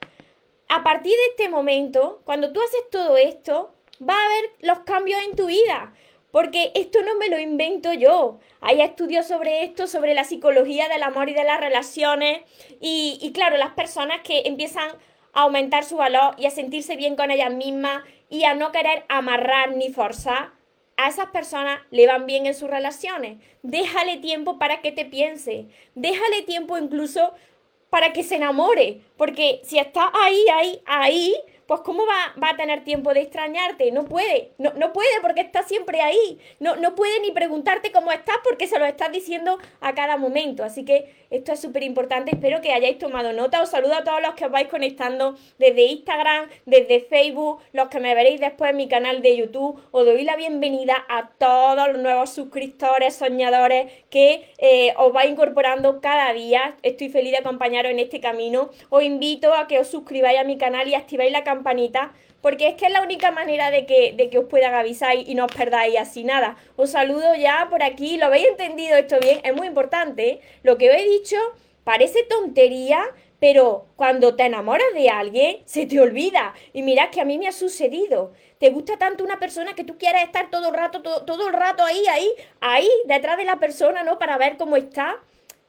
A 0.68 0.84
partir 0.84 1.12
de 1.12 1.26
este 1.30 1.48
momento, 1.48 2.20
cuando 2.26 2.52
tú 2.52 2.60
haces 2.60 2.90
todo 2.90 3.16
esto, 3.16 3.72
va 4.06 4.12
a 4.12 4.26
haber 4.26 4.50
los 4.60 4.80
cambios 4.80 5.18
en 5.24 5.34
tu 5.34 5.46
vida. 5.46 5.94
Porque 6.38 6.70
esto 6.76 7.02
no 7.02 7.16
me 7.16 7.30
lo 7.30 7.40
invento 7.40 7.92
yo. 7.92 8.38
Hay 8.60 8.80
estudios 8.80 9.26
sobre 9.26 9.64
esto, 9.64 9.88
sobre 9.88 10.14
la 10.14 10.22
psicología 10.22 10.88
del 10.88 11.02
amor 11.02 11.28
y 11.28 11.34
de 11.34 11.42
las 11.42 11.58
relaciones. 11.58 12.42
Y, 12.80 13.32
claro, 13.34 13.56
las 13.56 13.72
personas 13.72 14.20
que 14.22 14.42
empiezan 14.44 14.88
a 15.32 15.40
aumentar 15.42 15.82
su 15.82 15.96
valor 15.96 16.36
y 16.38 16.46
a 16.46 16.50
sentirse 16.50 16.94
bien 16.94 17.16
con 17.16 17.32
ellas 17.32 17.52
mismas 17.52 18.04
y 18.30 18.44
a 18.44 18.54
no 18.54 18.70
querer 18.70 19.04
amarrar 19.08 19.74
ni 19.74 19.92
forzar, 19.92 20.52
a 20.96 21.08
esas 21.08 21.26
personas 21.30 21.80
le 21.90 22.06
van 22.06 22.24
bien 22.26 22.46
en 22.46 22.54
sus 22.54 22.70
relaciones. 22.70 23.38
Déjale 23.64 24.18
tiempo 24.18 24.60
para 24.60 24.80
que 24.80 24.92
te 24.92 25.06
piense. 25.06 25.66
Déjale 25.96 26.42
tiempo 26.42 26.78
incluso 26.78 27.32
para 27.90 28.12
que 28.12 28.22
se 28.22 28.36
enamore. 28.36 29.00
Porque 29.16 29.60
si 29.64 29.80
está 29.80 30.12
ahí, 30.14 30.44
ahí, 30.52 30.82
ahí, 30.86 31.34
pues 31.68 31.82
¿cómo 31.82 32.04
va, 32.06 32.48
a 32.48 32.56
tener 32.56 32.82
tiempo 32.82 33.12
de 33.12 33.20
extrañarte? 33.20 33.92
No 33.92 34.06
puede, 34.06 34.52
no, 34.56 34.72
no 34.72 34.94
puede 34.94 35.20
porque 35.20 35.42
está 35.42 35.62
siempre 35.64 36.00
ahí. 36.00 36.38
No, 36.60 36.76
no 36.76 36.94
puede 36.94 37.20
ni 37.20 37.30
preguntarte 37.30 37.92
cómo 37.92 38.10
estás 38.10 38.36
porque 38.42 38.66
se 38.66 38.78
lo 38.78 38.86
estás 38.86 39.12
diciendo 39.12 39.58
a 39.82 39.94
cada 39.94 40.16
momento. 40.16 40.64
Así 40.64 40.86
que 40.86 41.27
esto 41.30 41.52
es 41.52 41.60
súper 41.60 41.82
importante. 41.82 42.30
Espero 42.32 42.60
que 42.60 42.72
hayáis 42.72 42.98
tomado 42.98 43.32
nota. 43.32 43.62
Os 43.62 43.70
saludo 43.70 43.94
a 43.94 44.04
todos 44.04 44.22
los 44.22 44.34
que 44.34 44.46
os 44.46 44.50
vais 44.50 44.68
conectando 44.68 45.36
desde 45.58 45.82
Instagram, 45.82 46.48
desde 46.66 47.00
Facebook, 47.00 47.60
los 47.72 47.88
que 47.88 48.00
me 48.00 48.14
veréis 48.14 48.40
después 48.40 48.70
en 48.70 48.76
mi 48.76 48.88
canal 48.88 49.22
de 49.22 49.36
YouTube. 49.36 49.80
Os 49.90 50.04
doy 50.06 50.24
la 50.24 50.36
bienvenida 50.36 51.04
a 51.08 51.28
todos 51.38 51.88
los 51.88 51.98
nuevos 51.98 52.30
suscriptores, 52.30 53.16
soñadores 53.16 53.92
que 54.10 54.48
eh, 54.58 54.94
os 54.96 55.12
vais 55.12 55.30
incorporando 55.30 56.00
cada 56.00 56.32
día. 56.32 56.76
Estoy 56.82 57.08
feliz 57.08 57.32
de 57.32 57.38
acompañaros 57.38 57.92
en 57.92 57.98
este 57.98 58.20
camino. 58.20 58.70
Os 58.88 59.02
invito 59.02 59.52
a 59.54 59.66
que 59.66 59.78
os 59.78 59.88
suscribáis 59.88 60.38
a 60.38 60.44
mi 60.44 60.56
canal 60.56 60.88
y 60.88 60.94
activéis 60.94 61.32
la 61.32 61.44
campanita 61.44 62.12
porque 62.40 62.68
es 62.68 62.74
que 62.74 62.86
es 62.86 62.92
la 62.92 63.02
única 63.02 63.30
manera 63.30 63.70
de 63.70 63.86
que, 63.86 64.12
de 64.16 64.30
que 64.30 64.38
os 64.38 64.46
puedan 64.46 64.74
avisar 64.74 65.16
y 65.16 65.34
no 65.34 65.46
os 65.46 65.52
perdáis 65.52 65.98
así 65.98 66.24
nada. 66.24 66.56
Os 66.76 66.90
saludo 66.90 67.34
ya 67.34 67.66
por 67.70 67.82
aquí, 67.82 68.16
¿lo 68.16 68.26
habéis 68.26 68.48
entendido 68.48 68.96
esto 68.96 69.18
bien? 69.20 69.40
Es 69.44 69.54
muy 69.54 69.66
importante. 69.66 70.28
¿eh? 70.28 70.40
Lo 70.62 70.78
que 70.78 70.90
os 70.90 70.96
he 70.96 71.04
dicho 71.04 71.36
parece 71.84 72.22
tontería, 72.24 73.02
pero 73.40 73.86
cuando 73.96 74.36
te 74.36 74.44
enamoras 74.44 74.92
de 74.94 75.08
alguien, 75.08 75.62
se 75.64 75.86
te 75.86 76.00
olvida. 76.00 76.54
Y 76.72 76.82
mirad 76.82 77.10
que 77.10 77.20
a 77.20 77.24
mí 77.24 77.38
me 77.38 77.48
ha 77.48 77.52
sucedido. 77.52 78.32
Te 78.58 78.70
gusta 78.70 78.96
tanto 78.98 79.24
una 79.24 79.38
persona 79.38 79.74
que 79.74 79.84
tú 79.84 79.96
quieres 79.96 80.24
estar 80.24 80.50
todo 80.50 80.68
el 80.68 80.74
rato, 80.74 81.02
todo, 81.02 81.24
todo 81.24 81.48
el 81.48 81.54
rato 81.54 81.84
ahí, 81.84 82.04
ahí, 82.10 82.28
ahí, 82.60 82.88
detrás 83.06 83.36
de 83.36 83.44
la 83.44 83.56
persona, 83.56 84.02
¿no? 84.02 84.18
Para 84.18 84.36
ver 84.36 84.56
cómo 84.56 84.76
está. 84.76 85.18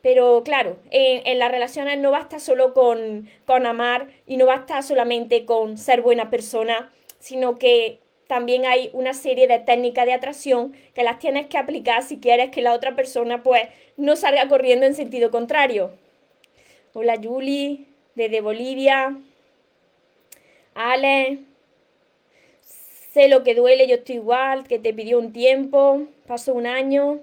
Pero 0.02 0.44
claro, 0.44 0.78
en, 0.92 1.40
las 1.40 1.52
relaciones 1.52 1.98
no 1.98 2.12
basta 2.12 2.40
solo 2.40 2.74
con, 2.74 3.30
con 3.46 3.66
amar 3.66 4.08
y 4.26 4.38
no 4.38 4.46
basta 4.46 4.82
solamente 4.82 5.46
con 5.46 5.78
ser 5.78 6.02
buena 6.02 6.30
persona, 6.30 6.92
sino 7.20 7.58
que 7.58 8.00
también 8.28 8.66
hay 8.66 8.92
una 8.94 9.14
serie 9.14 9.48
de 9.48 9.60
técnicas 9.60 10.06
de 10.06 10.14
atracción 10.14 10.74
que 10.94 11.04
las 11.04 11.20
tienes 11.20 11.48
que 11.48 11.58
aplicar 11.58 12.04
si 12.04 12.20
quieres 12.20 12.52
que 12.52 12.62
la 12.62 12.74
otra 12.74 12.96
persona 12.96 13.44
pues 13.44 13.64
no 13.98 14.16
salga 14.16 14.48
corriendo 14.48 14.86
en 14.86 14.96
sentido 14.96 15.32
contrario. 15.32 15.92
Hola 16.94 17.20
Julie, 17.22 17.86
desde 18.16 18.40
Bolivia. 18.42 19.18
Ale, 20.76 21.40
sé 23.12 23.28
lo 23.28 23.44
que 23.44 23.56
duele, 23.56 23.88
yo 23.88 23.96
estoy 23.96 24.16
igual, 24.16 24.66
que 24.66 24.80
te 24.80 24.94
pidió 24.94 25.20
un 25.20 25.34
tiempo, 25.34 26.04
pasó 26.26 26.54
un 26.54 26.68
año 26.68 27.20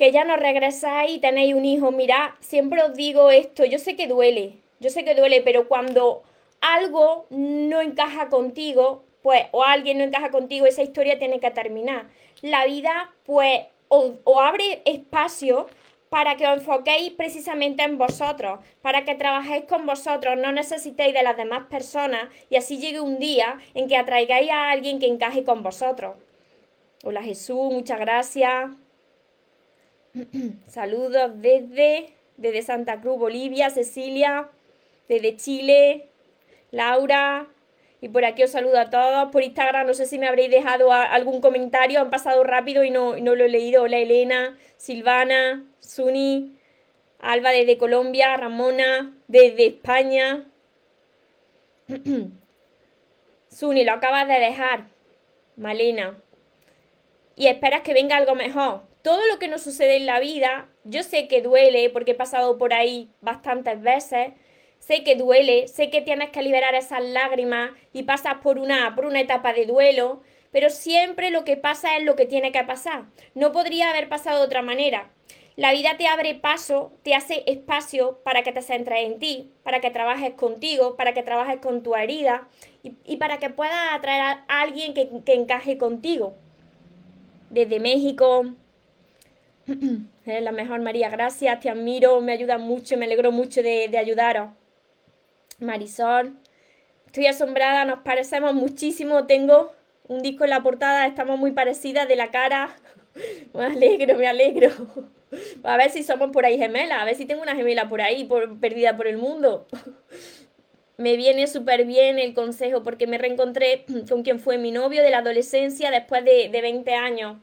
que 0.00 0.12
ya 0.12 0.24
no 0.24 0.36
regresáis 0.36 1.16
y 1.16 1.18
tenéis 1.18 1.52
un 1.52 1.66
hijo, 1.66 1.92
mirad, 1.92 2.30
siempre 2.40 2.82
os 2.82 2.94
digo 2.94 3.30
esto, 3.30 3.66
yo 3.66 3.78
sé 3.78 3.96
que 3.96 4.06
duele, 4.06 4.54
yo 4.78 4.88
sé 4.88 5.04
que 5.04 5.14
duele, 5.14 5.42
pero 5.42 5.68
cuando 5.68 6.22
algo 6.62 7.26
no 7.28 7.82
encaja 7.82 8.30
contigo, 8.30 9.04
pues, 9.20 9.42
o 9.50 9.62
alguien 9.62 9.98
no 9.98 10.04
encaja 10.04 10.30
contigo, 10.30 10.64
esa 10.64 10.82
historia 10.82 11.18
tiene 11.18 11.38
que 11.38 11.50
terminar. 11.50 12.06
La 12.40 12.64
vida, 12.64 13.12
pues, 13.26 13.60
o, 13.88 14.40
abre 14.40 14.80
espacio 14.86 15.66
para 16.08 16.36
que 16.36 16.46
os 16.46 16.54
enfoquéis 16.54 17.12
precisamente 17.12 17.82
en 17.82 17.98
vosotros, 17.98 18.60
para 18.80 19.04
que 19.04 19.14
trabajéis 19.14 19.66
con 19.66 19.84
vosotros, 19.84 20.38
no 20.38 20.50
necesitéis 20.50 21.12
de 21.12 21.22
las 21.22 21.36
demás 21.36 21.66
personas 21.68 22.30
y 22.48 22.56
así 22.56 22.78
llegue 22.78 23.02
un 23.02 23.18
día 23.18 23.58
en 23.74 23.86
que 23.86 23.98
atraigáis 23.98 24.50
a 24.50 24.70
alguien 24.70 24.98
que 24.98 25.08
encaje 25.08 25.44
con 25.44 25.62
vosotros. 25.62 26.16
Hola 27.04 27.22
Jesús, 27.22 27.70
muchas 27.70 28.00
gracias. 28.00 28.70
Saludos 30.66 31.30
desde, 31.36 32.14
desde 32.36 32.62
Santa 32.62 33.00
Cruz, 33.00 33.18
Bolivia, 33.18 33.70
Cecilia, 33.70 34.48
desde 35.08 35.36
Chile, 35.36 36.08
Laura. 36.70 37.46
Y 38.00 38.08
por 38.08 38.24
aquí 38.24 38.42
os 38.42 38.50
saludo 38.50 38.78
a 38.78 38.90
todos. 38.90 39.30
Por 39.30 39.42
Instagram 39.42 39.86
no 39.86 39.94
sé 39.94 40.06
si 40.06 40.18
me 40.18 40.26
habréis 40.26 40.50
dejado 40.50 40.92
algún 40.92 41.40
comentario. 41.40 42.00
Han 42.00 42.10
pasado 42.10 42.42
rápido 42.44 42.82
y 42.82 42.90
no, 42.90 43.16
no 43.16 43.34
lo 43.34 43.44
he 43.44 43.48
leído. 43.48 43.82
Hola 43.82 43.98
Elena, 43.98 44.58
Silvana, 44.76 45.64
Suni, 45.80 46.56
Alba 47.20 47.50
desde 47.50 47.76
Colombia, 47.78 48.36
Ramona 48.36 49.14
desde 49.28 49.66
España. 49.66 50.46
Suni, 53.48 53.84
lo 53.84 53.92
acabas 53.92 54.26
de 54.26 54.40
dejar. 54.40 54.86
Malena. 55.56 56.16
Y 57.36 57.48
esperas 57.48 57.82
que 57.82 57.92
venga 57.92 58.16
algo 58.16 58.34
mejor 58.34 58.89
todo 59.02 59.26
lo 59.26 59.38
que 59.38 59.48
nos 59.48 59.62
sucede 59.62 59.96
en 59.96 60.06
la 60.06 60.20
vida, 60.20 60.68
yo 60.84 61.02
sé 61.02 61.28
que 61.28 61.42
duele 61.42 61.90
porque 61.90 62.12
he 62.12 62.14
pasado 62.14 62.58
por 62.58 62.74
ahí 62.74 63.10
bastantes 63.20 63.80
veces, 63.80 64.32
sé 64.78 65.04
que 65.04 65.16
duele, 65.16 65.68
sé 65.68 65.90
que 65.90 66.00
tienes 66.00 66.30
que 66.30 66.42
liberar 66.42 66.74
esas 66.74 67.02
lágrimas 67.02 67.70
y 67.92 68.02
pasas 68.02 68.36
por 68.42 68.58
una, 68.58 68.94
por 68.94 69.06
una 69.06 69.20
etapa 69.20 69.52
de 69.52 69.66
duelo, 69.66 70.22
pero 70.52 70.70
siempre 70.70 71.30
lo 71.30 71.44
que 71.44 71.56
pasa 71.56 71.96
es 71.96 72.04
lo 72.04 72.16
que 72.16 72.26
tiene 72.26 72.52
que 72.52 72.64
pasar. 72.64 73.04
No 73.34 73.52
podría 73.52 73.90
haber 73.90 74.08
pasado 74.08 74.38
de 74.38 74.46
otra 74.46 74.62
manera. 74.62 75.10
La 75.56 75.72
vida 75.72 75.96
te 75.98 76.06
abre 76.06 76.34
paso, 76.34 76.92
te 77.02 77.14
hace 77.14 77.44
espacio 77.46 78.20
para 78.24 78.42
que 78.42 78.52
te 78.52 78.62
centres 78.62 79.04
en 79.04 79.18
ti, 79.18 79.52
para 79.62 79.80
que 79.80 79.90
trabajes 79.90 80.32
contigo, 80.34 80.96
para 80.96 81.12
que 81.12 81.22
trabajes 81.22 81.60
con 81.60 81.82
tu 81.82 81.94
herida 81.94 82.48
y, 82.82 83.16
para 83.16 83.38
que 83.38 83.50
puedas 83.50 83.92
atraer 83.92 84.22
a 84.22 84.60
alguien 84.60 84.94
que, 84.94 85.08
que 85.24 85.34
encaje 85.34 85.76
contigo. 85.76 86.34
Desde 87.50 87.78
México, 87.78 88.54
Eres 90.26 90.42
la 90.42 90.52
mejor, 90.52 90.80
María. 90.80 91.08
Gracias, 91.10 91.60
te 91.60 91.70
admiro, 91.70 92.20
me 92.20 92.32
ayuda 92.32 92.58
mucho, 92.58 92.96
me 92.96 93.04
alegro 93.06 93.32
mucho 93.32 93.62
de, 93.62 93.88
de 93.88 93.98
ayudaros. 93.98 94.50
Marisol, 95.58 96.34
estoy 97.06 97.26
asombrada, 97.26 97.84
nos 97.84 98.00
parecemos 98.00 98.54
muchísimo. 98.54 99.26
Tengo 99.26 99.72
un 100.08 100.22
disco 100.22 100.44
en 100.44 100.50
la 100.50 100.62
portada, 100.62 101.06
estamos 101.06 101.38
muy 101.38 101.52
parecidas 101.52 102.08
de 102.08 102.16
la 102.16 102.30
cara. 102.30 102.76
Me 103.54 103.64
alegro, 103.64 104.16
me 104.16 104.26
alegro. 104.28 104.70
A 105.64 105.76
ver 105.76 105.90
si 105.90 106.04
somos 106.04 106.30
por 106.30 106.44
ahí 106.44 106.58
gemelas, 106.58 107.00
a 107.00 107.04
ver 107.04 107.14
si 107.14 107.24
tengo 107.24 107.42
una 107.42 107.54
gemela 107.54 107.88
por 107.88 108.00
ahí, 108.00 108.24
por, 108.24 108.58
perdida 108.58 108.96
por 108.96 109.06
el 109.06 109.16
mundo. 109.16 109.66
Me 110.96 111.16
viene 111.16 111.46
súper 111.46 111.86
bien 111.86 112.18
el 112.18 112.34
consejo 112.34 112.82
porque 112.82 113.06
me 113.06 113.16
reencontré 113.16 113.84
con 114.08 114.22
quien 114.22 114.38
fue 114.38 114.58
mi 114.58 114.70
novio 114.70 115.02
de 115.02 115.10
la 115.10 115.18
adolescencia 115.18 115.90
después 115.90 116.24
de, 116.24 116.48
de 116.50 116.60
20 116.60 116.94
años 116.94 117.36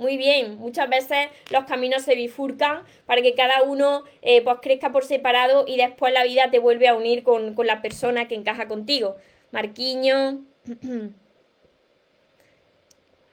muy 0.00 0.16
bien. 0.16 0.58
Muchas 0.58 0.88
veces 0.88 1.28
los 1.50 1.64
caminos 1.64 2.02
se 2.02 2.14
bifurcan 2.14 2.82
para 3.04 3.20
que 3.20 3.34
cada 3.34 3.62
uno 3.62 4.04
eh, 4.22 4.42
pues 4.42 4.56
crezca 4.62 4.90
por 4.90 5.04
separado 5.04 5.66
y 5.68 5.76
después 5.76 6.12
la 6.12 6.24
vida 6.24 6.50
te 6.50 6.58
vuelve 6.58 6.88
a 6.88 6.94
unir 6.94 7.22
con, 7.22 7.54
con 7.54 7.66
la 7.66 7.82
persona 7.82 8.26
que 8.26 8.34
encaja 8.34 8.66
contigo. 8.66 9.16
Marquiño. 9.52 10.42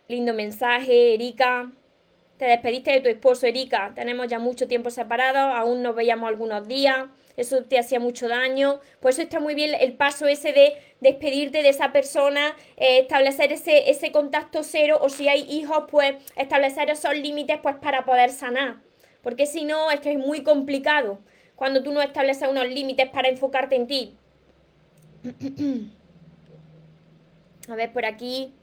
Lindo 0.09 0.33
mensaje, 0.33 1.13
Erika. 1.13 1.71
Te 2.37 2.45
despediste 2.45 2.91
de 2.91 2.99
tu 2.99 3.09
esposo, 3.09 3.47
Erika. 3.47 3.93
Tenemos 3.95 4.27
ya 4.27 4.37
mucho 4.37 4.67
tiempo 4.67 4.89
separados, 4.89 5.55
aún 5.57 5.81
nos 5.81 5.95
veíamos 5.95 6.27
algunos 6.27 6.67
días 6.67 7.07
eso 7.37 7.63
te 7.63 7.79
hacía 7.79 7.99
mucho 7.99 8.27
daño. 8.27 8.81
Por 8.99 9.11
eso 9.11 9.21
está 9.21 9.39
muy 9.39 9.55
bien 9.55 9.75
el 9.79 9.93
paso 9.93 10.27
ese 10.27 10.51
de 10.51 10.73
despedirte 10.99 11.61
de 11.61 11.69
esa 11.69 11.93
persona, 11.93 12.55
eh, 12.75 12.99
establecer 12.99 13.53
ese, 13.53 13.89
ese 13.89 14.11
contacto 14.11 14.63
cero 14.63 14.97
o 14.99 15.09
si 15.09 15.29
hay 15.29 15.41
hijos, 15.49 15.85
pues 15.89 16.15
establecer 16.35 16.89
esos 16.89 17.15
límites 17.15 17.59
pues 17.61 17.75
para 17.75 18.03
poder 18.03 18.31
sanar. 18.31 18.77
Porque 19.21 19.45
si 19.45 19.63
no, 19.65 19.91
es 19.91 19.99
que 19.99 20.11
es 20.11 20.17
muy 20.17 20.43
complicado 20.43 21.19
cuando 21.55 21.83
tú 21.83 21.91
no 21.91 22.01
estableces 22.01 22.49
unos 22.49 22.67
límites 22.67 23.09
para 23.09 23.29
enfocarte 23.29 23.75
en 23.75 23.87
ti. 23.87 24.17
A 27.69 27.75
ver, 27.75 27.91
por 27.91 28.05
aquí. 28.05 28.53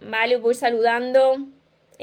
Vale, 0.00 0.36
voy 0.36 0.54
saludando. 0.54 1.48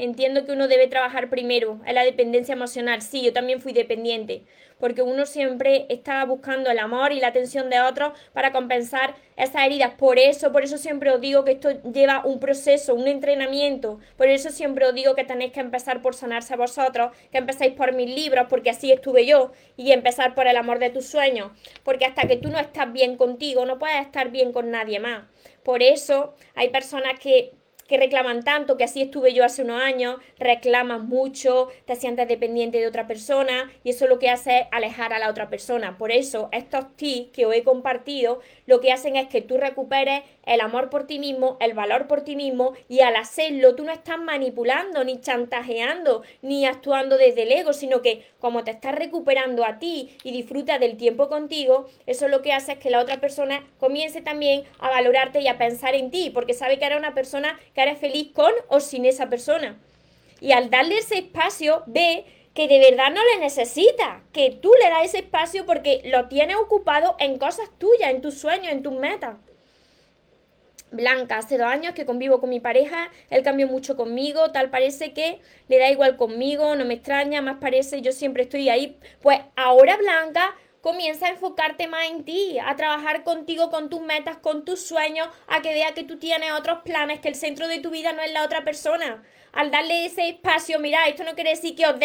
Entiendo 0.00 0.44
que 0.44 0.52
uno 0.52 0.68
debe 0.68 0.86
trabajar 0.86 1.28
primero 1.28 1.80
en 1.84 1.96
la 1.96 2.04
dependencia 2.04 2.52
emocional. 2.52 3.02
Sí, 3.02 3.20
yo 3.20 3.32
también 3.32 3.60
fui 3.60 3.72
dependiente, 3.72 4.44
porque 4.78 5.02
uno 5.02 5.26
siempre 5.26 5.86
estaba 5.88 6.24
buscando 6.24 6.70
el 6.70 6.78
amor 6.78 7.10
y 7.10 7.18
la 7.18 7.26
atención 7.26 7.68
de 7.68 7.80
otros 7.80 8.12
para 8.32 8.52
compensar 8.52 9.16
esas 9.36 9.66
heridas. 9.66 9.94
Por 9.94 10.20
eso, 10.20 10.52
por 10.52 10.62
eso 10.62 10.78
siempre 10.78 11.10
os 11.10 11.20
digo 11.20 11.44
que 11.44 11.50
esto 11.50 11.82
lleva 11.82 12.24
un 12.24 12.38
proceso, 12.38 12.94
un 12.94 13.08
entrenamiento. 13.08 13.98
Por 14.16 14.28
eso 14.28 14.50
siempre 14.50 14.86
os 14.86 14.94
digo 14.94 15.16
que 15.16 15.24
tenéis 15.24 15.50
que 15.50 15.58
empezar 15.58 16.00
por 16.00 16.14
sanarse 16.14 16.54
a 16.54 16.58
vosotros, 16.58 17.10
que 17.32 17.38
empecéis 17.38 17.72
por 17.72 17.92
mis 17.92 18.08
libros, 18.08 18.46
porque 18.48 18.70
así 18.70 18.92
estuve 18.92 19.26
yo, 19.26 19.50
y 19.76 19.90
empezar 19.90 20.36
por 20.36 20.46
el 20.46 20.56
amor 20.56 20.78
de 20.78 20.90
tus 20.90 21.06
sueños, 21.06 21.50
porque 21.82 22.04
hasta 22.04 22.28
que 22.28 22.36
tú 22.36 22.50
no 22.50 22.60
estás 22.60 22.92
bien 22.92 23.16
contigo, 23.16 23.66
no 23.66 23.80
puedes 23.80 24.00
estar 24.00 24.30
bien 24.30 24.52
con 24.52 24.70
nadie 24.70 25.00
más. 25.00 25.24
Por 25.64 25.82
eso 25.82 26.34
hay 26.54 26.68
personas 26.68 27.18
que 27.18 27.50
que 27.88 27.96
reclaman 27.96 28.44
tanto, 28.44 28.76
que 28.76 28.84
así 28.84 29.02
estuve 29.02 29.32
yo 29.32 29.44
hace 29.44 29.62
unos 29.62 29.82
años, 29.82 30.16
reclaman 30.38 31.08
mucho, 31.08 31.68
te 31.86 31.96
sientes 31.96 32.28
dependiente 32.28 32.78
de 32.78 32.86
otra 32.86 33.08
persona 33.08 33.72
y 33.82 33.90
eso 33.90 34.06
lo 34.06 34.18
que 34.18 34.30
hace 34.30 34.60
es 34.60 34.66
alejar 34.70 35.12
a 35.12 35.18
la 35.18 35.30
otra 35.30 35.48
persona. 35.48 35.98
Por 35.98 36.12
eso 36.12 36.50
estos 36.52 36.94
tips 36.96 37.32
que 37.32 37.46
os 37.46 37.54
he 37.54 37.64
compartido 37.64 38.40
lo 38.66 38.80
que 38.80 38.92
hacen 38.92 39.16
es 39.16 39.28
que 39.28 39.40
tú 39.40 39.56
recuperes 39.56 40.22
el 40.48 40.60
amor 40.60 40.90
por 40.90 41.06
ti 41.06 41.18
mismo, 41.18 41.56
el 41.60 41.74
valor 41.74 42.06
por 42.06 42.22
ti 42.22 42.34
mismo 42.34 42.72
y 42.88 43.00
al 43.00 43.16
hacerlo 43.16 43.74
tú 43.74 43.84
no 43.84 43.92
estás 43.92 44.18
manipulando, 44.18 45.04
ni 45.04 45.20
chantajeando, 45.20 46.22
ni 46.42 46.64
actuando 46.66 47.16
desde 47.18 47.42
el 47.42 47.52
ego, 47.52 47.72
sino 47.72 48.02
que 48.02 48.26
como 48.40 48.64
te 48.64 48.70
estás 48.70 48.94
recuperando 48.94 49.64
a 49.64 49.78
ti 49.78 50.16
y 50.24 50.32
disfrutas 50.32 50.80
del 50.80 50.96
tiempo 50.96 51.28
contigo, 51.28 51.88
eso 52.06 52.28
lo 52.28 52.42
que 52.42 52.52
hace 52.52 52.72
es 52.72 52.78
que 52.78 52.90
la 52.90 53.00
otra 53.00 53.20
persona 53.20 53.64
comience 53.78 54.22
también 54.22 54.64
a 54.78 54.88
valorarte 54.88 55.40
y 55.40 55.48
a 55.48 55.58
pensar 55.58 55.94
en 55.94 56.10
ti, 56.10 56.30
porque 56.30 56.54
sabe 56.54 56.78
que 56.78 56.86
eres 56.86 56.98
una 56.98 57.14
persona 57.14 57.58
que 57.74 57.82
eres 57.82 57.98
feliz 57.98 58.32
con 58.32 58.52
o 58.68 58.80
sin 58.80 59.04
esa 59.04 59.28
persona. 59.28 59.78
Y 60.40 60.52
al 60.52 60.70
darle 60.70 60.98
ese 60.98 61.18
espacio, 61.18 61.82
ve 61.86 62.24
que 62.54 62.68
de 62.68 62.78
verdad 62.78 63.12
no 63.12 63.20
le 63.24 63.40
necesita, 63.40 64.22
que 64.32 64.50
tú 64.50 64.72
le 64.82 64.90
das 64.90 65.04
ese 65.04 65.18
espacio 65.18 65.66
porque 65.66 66.00
lo 66.06 66.28
tienes 66.28 66.56
ocupado 66.56 67.16
en 67.18 67.38
cosas 67.38 67.70
tuyas, 67.78 68.10
en 68.10 68.20
tus 68.20 68.34
sueños, 68.34 68.72
en 68.72 68.82
tus 68.82 68.94
metas. 68.94 69.36
Blanca, 70.90 71.38
hace 71.38 71.58
dos 71.58 71.66
años 71.66 71.94
que 71.94 72.06
convivo 72.06 72.40
con 72.40 72.50
mi 72.50 72.60
pareja, 72.60 73.10
él 73.30 73.42
cambió 73.42 73.66
mucho 73.66 73.96
conmigo, 73.96 74.50
tal 74.52 74.70
parece 74.70 75.12
que 75.12 75.40
le 75.68 75.78
da 75.78 75.90
igual 75.90 76.16
conmigo, 76.16 76.74
no 76.76 76.84
me 76.84 76.94
extraña, 76.94 77.42
más 77.42 77.58
parece, 77.60 78.00
yo 78.02 78.12
siempre 78.12 78.44
estoy 78.44 78.68
ahí. 78.68 78.98
Pues 79.20 79.40
ahora 79.56 79.96
Blanca 79.96 80.54
comienza 80.80 81.26
a 81.26 81.30
enfocarte 81.30 81.86
más 81.88 82.06
en 82.08 82.24
ti, 82.24 82.58
a 82.64 82.76
trabajar 82.76 83.24
contigo, 83.24 83.70
con 83.70 83.90
tus 83.90 84.00
metas, 84.00 84.38
con 84.38 84.64
tus 84.64 84.80
sueños, 84.80 85.28
a 85.46 85.60
que 85.60 85.72
vea 85.72 85.92
que 85.92 86.04
tú 86.04 86.18
tienes 86.18 86.52
otros 86.52 86.80
planes, 86.82 87.20
que 87.20 87.28
el 87.28 87.34
centro 87.34 87.68
de 87.68 87.80
tu 87.80 87.90
vida 87.90 88.12
no 88.12 88.22
es 88.22 88.32
la 88.32 88.44
otra 88.44 88.64
persona. 88.64 89.22
Al 89.52 89.70
darle 89.70 90.06
ese 90.06 90.28
espacio, 90.28 90.78
mira, 90.78 91.06
esto 91.08 91.24
no 91.24 91.34
quiere 91.34 91.50
decir 91.50 91.74
que 91.74 91.86
os, 91.86 91.98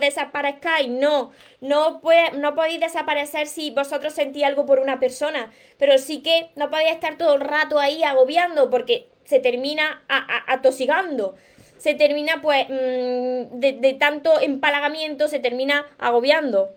desaparezcáis, 0.00 0.88
no, 0.88 1.32
no, 1.60 2.00
podéis 2.00 2.80
desaparecer 2.80 3.46
si 3.46 3.70
vosotros 3.70 4.14
sentís 4.14 4.44
algo 4.44 4.66
por 4.66 4.80
una 4.80 4.98
persona, 4.98 5.52
pero 5.78 5.98
sí 5.98 6.22
que 6.22 6.50
no 6.56 6.70
podéis 6.70 6.92
estar 6.92 7.18
todo 7.18 7.34
el 7.34 7.40
rato 7.40 7.78
ahí 7.78 8.02
agobiando 8.02 8.70
porque 8.70 9.08
se 9.24 9.38
termina 9.38 10.02
atosigando 10.46 11.36
se 11.82 11.94
termina 11.94 12.40
pues 12.40 12.68
mm, 12.68 13.58
de, 13.58 13.96
tanto 13.98 14.38
empalagamiento, 14.40 15.26
se 15.26 15.40
termina 15.40 15.84
agobiando. 15.98 16.76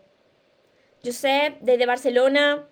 Josep, 1.04 1.60
desde 1.62 1.86
Barcelona. 1.86 2.68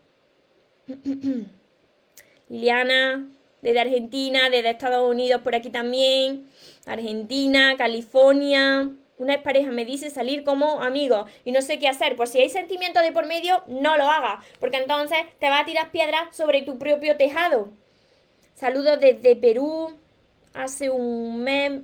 Liliana, 2.50 3.30
desde 3.62 3.80
Argentina, 3.80 4.50
desde 4.50 4.72
Estados 4.72 5.08
Unidos 5.08 5.42
por 5.44 5.54
aquí 5.54 5.70
también. 5.70 6.50
Argentina, 6.86 7.76
California. 7.78 8.90
Una 9.18 9.42
pareja 9.44 9.72
me 9.72 9.86
dice 9.86 10.10
salir 10.10 10.44
como 10.44 10.82
amigos 10.82 11.30
y 11.46 11.52
no 11.52 11.62
sé 11.62 11.80
qué 11.80 11.88
hacer. 11.88 12.16
Pues 12.16 12.32
si 12.32 12.40
hay 12.40 12.50
sentimiento 12.50 13.00
de 13.02 13.12
por 13.12 13.26
medio, 13.26 13.64
no 13.68 13.98
lo 13.98 14.10
hagas, 14.10 14.44
porque 14.60 14.78
entonces 14.78 15.20
te 15.40 15.50
va 15.50 15.60
a 15.60 15.66
tirar 15.66 15.92
piedras 15.92 16.36
sobre 16.36 16.64
tu 16.64 16.78
propio 16.78 17.16
tejado. 17.16 17.70
Saludos 18.56 19.00
desde 19.00 19.36
Perú. 19.36 19.98
Hace 20.54 20.90
un 20.90 21.44
mes 21.44 21.82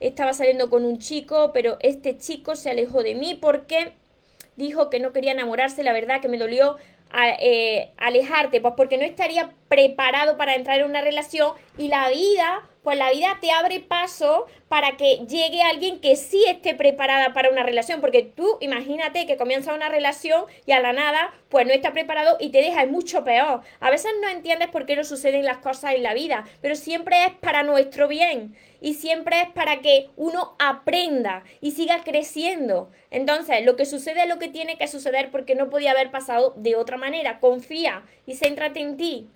estaba 0.00 0.32
saliendo 0.32 0.70
con 0.70 0.84
un 0.84 0.98
chico, 0.98 1.52
pero 1.52 1.76
este 1.80 2.16
chico 2.18 2.56
se 2.56 2.70
alejó 2.70 3.02
de 3.02 3.14
mí 3.14 3.34
porque 3.34 3.92
dijo 4.56 4.90
que 4.90 5.00
no 5.00 5.12
quería 5.12 5.32
enamorarse, 5.32 5.82
la 5.82 5.92
verdad 5.92 6.20
que 6.20 6.28
me 6.28 6.38
dolió 6.38 6.76
eh, 7.40 7.92
alejarte, 7.98 8.60
pues 8.60 8.74
porque 8.76 8.96
no 8.96 9.04
estaría 9.04 9.52
preparado 9.72 10.36
para 10.36 10.54
entrar 10.54 10.80
en 10.80 10.84
una 10.84 11.00
relación 11.00 11.54
y 11.78 11.88
la 11.88 12.10
vida, 12.10 12.68
pues 12.82 12.98
la 12.98 13.10
vida 13.10 13.38
te 13.40 13.52
abre 13.52 13.80
paso 13.80 14.44
para 14.68 14.98
que 14.98 15.24
llegue 15.26 15.62
alguien 15.62 15.98
que 15.98 16.14
sí 16.14 16.44
esté 16.46 16.74
preparada 16.74 17.32
para 17.32 17.48
una 17.48 17.62
relación, 17.62 18.02
porque 18.02 18.22
tú 18.22 18.58
imagínate 18.60 19.26
que 19.26 19.38
comienza 19.38 19.72
una 19.72 19.88
relación 19.88 20.44
y 20.66 20.72
a 20.72 20.80
la 20.80 20.92
nada, 20.92 21.32
pues 21.48 21.66
no 21.66 21.72
está 21.72 21.94
preparado 21.94 22.36
y 22.38 22.50
te 22.50 22.58
deja, 22.58 22.82
es 22.82 22.90
mucho 22.90 23.24
peor. 23.24 23.62
A 23.80 23.88
veces 23.88 24.12
no 24.20 24.28
entiendes 24.28 24.68
por 24.68 24.84
qué 24.84 24.94
no 24.94 25.04
suceden 25.04 25.46
las 25.46 25.56
cosas 25.56 25.94
en 25.94 26.02
la 26.02 26.12
vida, 26.12 26.44
pero 26.60 26.76
siempre 26.76 27.24
es 27.24 27.32
para 27.32 27.62
nuestro 27.62 28.08
bien 28.08 28.54
y 28.82 28.92
siempre 28.92 29.40
es 29.40 29.48
para 29.52 29.80
que 29.80 30.10
uno 30.16 30.54
aprenda 30.58 31.44
y 31.62 31.70
siga 31.70 32.04
creciendo. 32.04 32.90
Entonces, 33.10 33.64
lo 33.64 33.76
que 33.76 33.86
sucede 33.86 34.24
es 34.24 34.28
lo 34.28 34.38
que 34.38 34.48
tiene 34.48 34.76
que 34.76 34.86
suceder 34.86 35.30
porque 35.30 35.54
no 35.54 35.70
podía 35.70 35.92
haber 35.92 36.10
pasado 36.10 36.52
de 36.58 36.76
otra 36.76 36.98
manera. 36.98 37.40
Confía 37.40 38.02
y 38.26 38.34
céntrate 38.34 38.80
en 38.80 38.98
ti. 38.98 39.30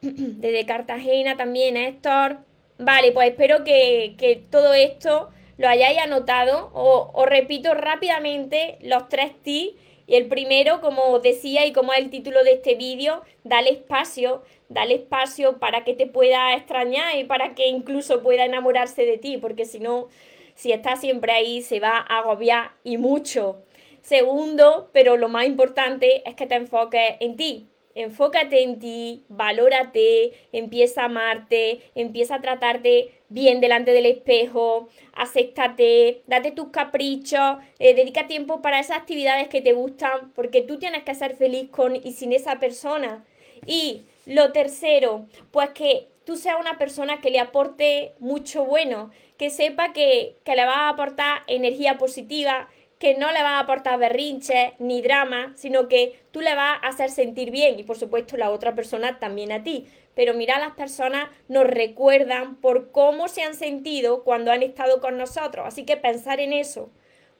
Desde 0.02 0.64
Cartagena 0.64 1.36
también, 1.36 1.76
Héctor. 1.76 2.38
Vale, 2.78 3.12
pues 3.12 3.30
espero 3.30 3.64
que, 3.64 4.42
todo 4.50 4.72
esto 4.72 5.28
lo 5.58 5.68
hayáis 5.68 5.98
anotado. 5.98 6.70
Os 6.72 7.26
repito 7.26 7.74
rápidamente 7.74 8.78
los 8.80 9.08
tres 9.10 9.32
tips 9.42 9.74
y 10.06 10.16
el 10.16 10.26
primero, 10.26 10.80
como 10.80 11.18
decía 11.20 11.66
y 11.66 11.72
como 11.72 11.92
es 11.92 11.98
el 12.00 12.10
título 12.10 12.42
de 12.42 12.54
este 12.54 12.74
vídeo, 12.74 13.22
dale 13.44 13.70
espacio, 13.70 14.42
dale 14.68 14.94
espacio 14.94 15.58
para 15.58 15.84
que 15.84 15.94
te 15.94 16.06
pueda 16.06 16.54
extrañar 16.54 17.16
y 17.16 17.24
para 17.24 17.54
que 17.54 17.68
incluso 17.68 18.22
pueda 18.22 18.44
enamorarse 18.46 19.04
de 19.04 19.18
ti, 19.18 19.36
porque 19.36 19.66
si 19.66 19.78
no, 19.78 20.08
si 20.54 20.72
está 20.72 20.96
siempre 20.96 21.32
ahí, 21.32 21.62
se 21.62 21.78
va 21.78 21.98
a 21.98 22.18
agobiar 22.18 22.72
y 22.82 22.96
mucho. 22.96 23.62
Segundo, 24.00 24.88
pero 24.92 25.16
lo 25.16 25.28
más 25.28 25.46
importante 25.46 26.28
es 26.28 26.34
que 26.34 26.46
te 26.46 26.56
enfoques 26.56 27.16
en 27.20 27.36
ti, 27.36 27.68
enfócate 28.02 28.62
en 28.62 28.78
ti, 28.78 29.24
valórate, 29.28 30.32
empieza 30.52 31.02
a 31.02 31.04
amarte, 31.06 31.80
empieza 31.94 32.36
a 32.36 32.40
tratarte 32.40 33.10
bien 33.28 33.60
delante 33.60 33.92
del 33.92 34.06
espejo, 34.06 34.88
acéptate, 35.12 36.22
date 36.26 36.50
tus 36.50 36.68
caprichos, 36.68 37.58
eh, 37.78 37.94
dedica 37.94 38.26
tiempo 38.26 38.62
para 38.62 38.80
esas 38.80 38.98
actividades 38.98 39.48
que 39.48 39.62
te 39.62 39.72
gustan, 39.72 40.32
porque 40.34 40.62
tú 40.62 40.78
tienes 40.78 41.04
que 41.04 41.14
ser 41.14 41.36
feliz 41.36 41.70
con 41.70 41.96
y 41.96 42.12
sin 42.12 42.32
esa 42.32 42.58
persona. 42.58 43.24
Y 43.66 44.02
lo 44.26 44.52
tercero, 44.52 45.26
pues 45.50 45.70
que 45.70 46.08
tú 46.24 46.36
seas 46.36 46.56
una 46.60 46.78
persona 46.78 47.20
que 47.20 47.30
le 47.30 47.40
aporte 47.40 48.12
mucho 48.18 48.64
bueno, 48.64 49.10
que 49.36 49.50
sepa 49.50 49.92
que, 49.92 50.36
que 50.44 50.54
le 50.54 50.64
va 50.64 50.86
a 50.86 50.88
aportar 50.90 51.42
energía 51.46 51.98
positiva, 51.98 52.68
que 53.00 53.16
no 53.16 53.32
le 53.32 53.42
va 53.42 53.56
a 53.56 53.60
aportar 53.60 53.98
berrinches 53.98 54.74
ni 54.78 55.00
drama, 55.00 55.54
sino 55.56 55.88
que 55.88 56.20
tú 56.32 56.42
le 56.42 56.54
vas 56.54 56.78
a 56.82 56.88
hacer 56.88 57.10
sentir 57.10 57.50
bien 57.50 57.80
y 57.80 57.82
por 57.82 57.96
supuesto 57.96 58.36
la 58.36 58.50
otra 58.50 58.74
persona 58.74 59.18
también 59.18 59.50
a 59.52 59.62
ti. 59.62 59.88
Pero 60.14 60.34
mira, 60.34 60.58
las 60.58 60.72
personas 60.72 61.30
nos 61.48 61.66
recuerdan 61.66 62.56
por 62.56 62.92
cómo 62.92 63.28
se 63.28 63.42
han 63.42 63.54
sentido 63.54 64.22
cuando 64.22 64.52
han 64.52 64.62
estado 64.62 65.00
con 65.00 65.16
nosotros, 65.16 65.66
así 65.66 65.86
que 65.86 65.96
pensar 65.96 66.40
en 66.40 66.52
eso. 66.52 66.90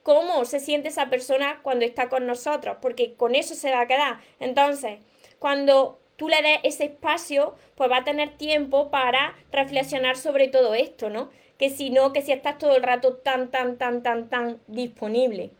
¿Cómo 0.01 0.45
se 0.45 0.59
siente 0.59 0.89
esa 0.89 1.11
persona 1.11 1.59
cuando 1.61 1.85
está 1.85 2.09
con 2.09 2.25
nosotros? 2.25 2.77
Porque 2.81 3.13
con 3.13 3.35
eso 3.35 3.53
se 3.53 3.69
va 3.69 3.81
a 3.81 3.87
quedar. 3.87 4.17
Entonces, 4.39 4.97
cuando 5.37 5.99
tú 6.15 6.27
le 6.27 6.41
des 6.41 6.59
ese 6.63 6.85
espacio, 6.85 7.53
pues 7.75 7.91
va 7.91 7.97
a 7.97 8.03
tener 8.03 8.35
tiempo 8.35 8.89
para 8.89 9.35
reflexionar 9.51 10.17
sobre 10.17 10.47
todo 10.47 10.73
esto, 10.73 11.11
¿no? 11.11 11.29
Que 11.61 11.69
si 11.69 11.91
no, 11.91 12.11
que 12.11 12.23
si 12.23 12.31
estás 12.31 12.57
todo 12.57 12.75
el 12.75 12.81
rato 12.81 13.17
tan, 13.17 13.51
tan, 13.51 13.77
tan, 13.77 14.01
tan, 14.01 14.29
tan 14.29 14.59
disponible. 14.65 15.51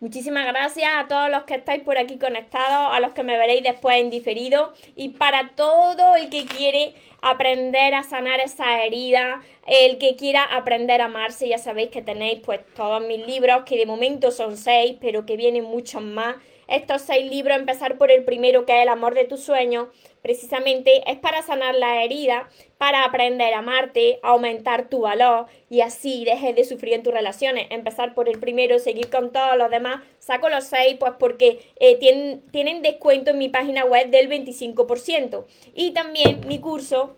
Muchísimas 0.00 0.44
gracias 0.44 0.90
a 0.92 1.06
todos 1.06 1.30
los 1.30 1.44
que 1.44 1.54
estáis 1.54 1.84
por 1.84 1.98
aquí 1.98 2.18
conectados, 2.18 2.92
a 2.92 2.98
los 2.98 3.12
que 3.12 3.22
me 3.22 3.38
veréis 3.38 3.62
después 3.62 3.96
en 3.98 4.10
diferido 4.10 4.74
y 4.96 5.10
para 5.10 5.52
todo 5.54 6.16
el 6.16 6.30
que 6.30 6.46
quiere 6.46 6.94
aprender 7.22 7.94
a 7.94 8.02
sanar 8.02 8.40
esa 8.40 8.82
herida, 8.82 9.40
el 9.68 9.98
que 9.98 10.16
quiera 10.16 10.42
aprender 10.42 11.00
a 11.00 11.04
amarse, 11.04 11.48
ya 11.48 11.58
sabéis 11.58 11.90
que 11.90 12.02
tenéis 12.02 12.40
pues 12.44 12.58
todos 12.74 13.06
mis 13.06 13.24
libros, 13.24 13.62
que 13.66 13.76
de 13.76 13.86
momento 13.86 14.32
son 14.32 14.56
seis, 14.56 14.96
pero 15.00 15.26
que 15.26 15.36
vienen 15.36 15.62
muchos 15.62 16.02
más 16.02 16.34
estos 16.68 17.02
seis 17.02 17.30
libros, 17.30 17.56
empezar 17.56 17.96
por 17.98 18.10
el 18.10 18.24
primero, 18.24 18.66
que 18.66 18.76
es 18.76 18.82
El 18.82 18.88
amor 18.88 19.14
de 19.14 19.24
tus 19.24 19.40
sueños, 19.40 19.88
precisamente 20.22 21.10
es 21.10 21.18
para 21.18 21.42
sanar 21.42 21.74
la 21.74 22.02
herida, 22.02 22.48
para 22.78 23.04
aprender 23.04 23.54
a 23.54 23.58
amarte, 23.58 24.18
aumentar 24.22 24.88
tu 24.88 25.00
valor 25.00 25.46
y 25.70 25.80
así 25.80 26.24
dejes 26.24 26.56
de 26.56 26.64
sufrir 26.64 26.94
en 26.94 27.02
tus 27.02 27.12
relaciones. 27.12 27.66
Empezar 27.70 28.14
por 28.14 28.28
el 28.28 28.38
primero, 28.38 28.78
seguir 28.78 29.08
con 29.10 29.32
todos 29.32 29.56
los 29.56 29.70
demás. 29.70 30.02
Saco 30.18 30.48
los 30.48 30.64
seis, 30.64 30.96
pues 30.98 31.12
porque 31.18 31.60
eh, 31.78 31.96
tienen, 31.96 32.42
tienen 32.50 32.82
descuento 32.82 33.30
en 33.30 33.38
mi 33.38 33.48
página 33.48 33.84
web 33.84 34.10
del 34.10 34.28
25%. 34.28 35.44
Y 35.74 35.92
también 35.92 36.40
mi 36.46 36.58
curso 36.58 37.16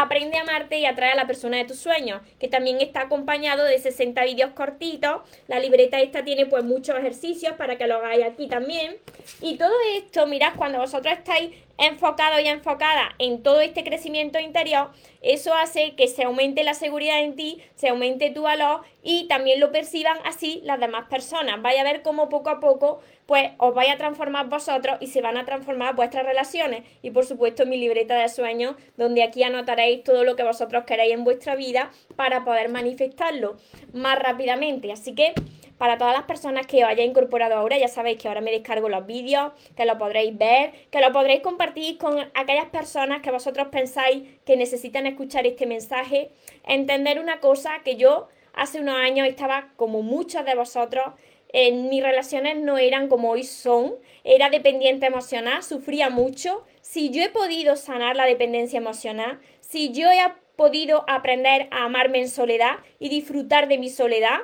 Aprende 0.00 0.38
a 0.38 0.42
amarte 0.42 0.78
y 0.78 0.86
atrae 0.86 1.10
a 1.10 1.16
la 1.16 1.26
persona 1.26 1.56
de 1.56 1.64
tus 1.64 1.80
sueños, 1.80 2.22
que 2.38 2.46
también 2.46 2.80
está 2.80 3.00
acompañado 3.00 3.64
de 3.64 3.80
60 3.80 4.22
vídeos 4.26 4.52
cortitos. 4.52 5.22
La 5.48 5.58
libreta 5.58 6.00
esta 6.00 6.22
tiene 6.22 6.46
pues 6.46 6.62
muchos 6.62 6.96
ejercicios 6.96 7.54
para 7.54 7.76
que 7.78 7.88
lo 7.88 7.96
hagáis 7.96 8.24
aquí 8.24 8.46
también. 8.46 8.98
Y 9.42 9.56
todo 9.56 9.74
esto, 9.96 10.28
mirad, 10.28 10.52
cuando 10.54 10.78
vosotros 10.78 11.12
estáis 11.14 11.50
enfocado 11.78 12.38
y 12.38 12.46
enfocada 12.46 13.16
en 13.18 13.42
todo 13.42 13.60
este 13.60 13.82
crecimiento 13.82 14.38
interior, 14.38 14.90
eso 15.20 15.52
hace 15.52 15.96
que 15.96 16.06
se 16.06 16.22
aumente 16.22 16.62
la 16.62 16.74
seguridad 16.74 17.18
en 17.18 17.34
ti, 17.34 17.60
se 17.74 17.88
aumente 17.88 18.30
tu 18.30 18.42
valor 18.42 18.82
y 19.02 19.26
también 19.26 19.58
lo 19.58 19.72
perciban 19.72 20.18
así 20.24 20.60
las 20.62 20.78
demás 20.78 21.08
personas. 21.08 21.60
Vaya 21.60 21.80
a 21.80 21.84
ver 21.84 22.02
cómo 22.02 22.28
poco 22.28 22.50
a 22.50 22.60
poco 22.60 23.00
pues 23.28 23.50
os 23.58 23.74
vais 23.74 23.90
a 23.90 23.98
transformar 23.98 24.48
vosotros 24.48 24.96
y 25.00 25.08
se 25.08 25.20
van 25.20 25.36
a 25.36 25.44
transformar 25.44 25.94
vuestras 25.94 26.24
relaciones. 26.24 26.82
Y 27.02 27.10
por 27.10 27.26
supuesto 27.26 27.66
mi 27.66 27.76
libreta 27.76 28.18
de 28.18 28.26
sueños, 28.30 28.74
donde 28.96 29.22
aquí 29.22 29.42
anotaréis 29.42 30.02
todo 30.02 30.24
lo 30.24 30.34
que 30.34 30.44
vosotros 30.44 30.84
queréis 30.84 31.12
en 31.12 31.24
vuestra 31.24 31.54
vida 31.54 31.90
para 32.16 32.42
poder 32.46 32.70
manifestarlo 32.70 33.58
más 33.92 34.18
rápidamente. 34.18 34.90
Así 34.90 35.14
que 35.14 35.34
para 35.76 35.98
todas 35.98 36.14
las 36.14 36.22
personas 36.22 36.66
que 36.66 36.82
os 36.82 36.90
hayáis 36.90 37.10
incorporado 37.10 37.54
ahora, 37.54 37.76
ya 37.76 37.88
sabéis 37.88 38.16
que 38.16 38.28
ahora 38.28 38.40
me 38.40 38.50
descargo 38.50 38.88
los 38.88 39.04
vídeos, 39.04 39.52
que 39.76 39.84
lo 39.84 39.98
podréis 39.98 40.38
ver, 40.38 40.72
que 40.90 41.02
lo 41.02 41.12
podréis 41.12 41.42
compartir 41.42 41.98
con 41.98 42.18
aquellas 42.32 42.70
personas 42.70 43.20
que 43.20 43.30
vosotros 43.30 43.68
pensáis 43.68 44.22
que 44.46 44.56
necesitan 44.56 45.06
escuchar 45.06 45.46
este 45.46 45.66
mensaje. 45.66 46.30
Entender 46.64 47.20
una 47.20 47.40
cosa 47.40 47.80
que 47.84 47.96
yo 47.96 48.28
hace 48.54 48.80
unos 48.80 48.96
años 48.96 49.28
estaba 49.28 49.68
como 49.76 50.02
muchos 50.02 50.46
de 50.46 50.54
vosotros 50.54 51.04
mis 51.52 52.02
relaciones 52.02 52.56
no 52.56 52.78
eran 52.78 53.08
como 53.08 53.30
hoy 53.30 53.44
son, 53.44 53.96
era 54.24 54.50
dependiente 54.50 55.06
emocional, 55.06 55.62
sufría 55.62 56.10
mucho. 56.10 56.64
Si 56.82 57.10
yo 57.10 57.22
he 57.22 57.30
podido 57.30 57.76
sanar 57.76 58.16
la 58.16 58.26
dependencia 58.26 58.78
emocional, 58.78 59.40
si 59.60 59.92
yo 59.92 60.10
he 60.10 60.18
podido 60.56 61.04
aprender 61.08 61.68
a 61.70 61.84
amarme 61.84 62.20
en 62.20 62.28
soledad 62.28 62.78
y 62.98 63.08
disfrutar 63.08 63.68
de 63.68 63.78
mi 63.78 63.88
soledad, 63.88 64.40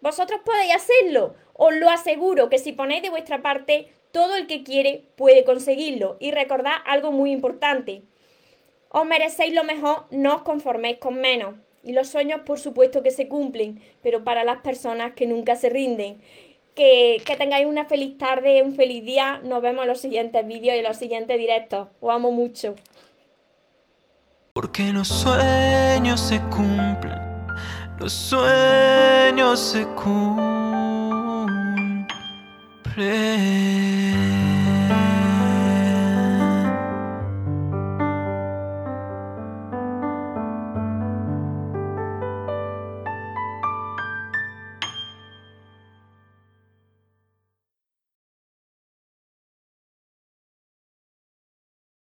vosotros 0.00 0.40
podéis 0.44 0.74
hacerlo. 0.74 1.34
Os 1.54 1.74
lo 1.74 1.90
aseguro 1.90 2.48
que 2.48 2.58
si 2.58 2.72
ponéis 2.72 3.02
de 3.02 3.10
vuestra 3.10 3.42
parte, 3.42 3.88
todo 4.12 4.36
el 4.36 4.46
que 4.46 4.62
quiere 4.62 5.04
puede 5.16 5.44
conseguirlo. 5.44 6.16
Y 6.20 6.30
recordad 6.30 6.74
algo 6.84 7.12
muy 7.12 7.32
importante. 7.32 8.02
Os 8.88 9.04
merecéis 9.04 9.52
lo 9.52 9.64
mejor, 9.64 10.06
no 10.10 10.36
os 10.36 10.42
conforméis 10.42 10.98
con 10.98 11.20
menos. 11.20 11.56
Y 11.82 11.92
los 11.92 12.08
sueños, 12.08 12.40
por 12.40 12.58
supuesto, 12.58 13.02
que 13.02 13.10
se 13.10 13.28
cumplen, 13.28 13.80
pero 14.02 14.24
para 14.24 14.42
las 14.44 14.58
personas 14.58 15.12
que 15.12 15.26
nunca 15.26 15.54
se 15.56 15.68
rinden. 15.68 16.20
Que, 16.76 17.20
que 17.26 17.36
tengáis 17.36 17.66
una 17.66 17.86
feliz 17.86 18.16
tarde, 18.18 18.62
un 18.62 18.76
feliz 18.76 19.04
día. 19.04 19.40
Nos 19.42 19.60
vemos 19.62 19.82
en 19.82 19.88
los 19.88 20.00
siguientes 20.00 20.46
vídeos 20.46 20.76
y 20.76 20.78
en 20.78 20.84
los 20.84 20.96
siguientes 20.96 21.36
directos. 21.36 21.88
Os 22.00 22.14
amo 22.14 22.30
mucho. 22.30 22.76
Porque 24.52 24.92
los 24.92 25.08
sueños 25.08 26.20
se 26.20 26.40
cumplen, 26.42 27.18
los 27.98 28.12
sueños 28.12 29.58
se 29.60 29.84
cumplen. 29.88 30.46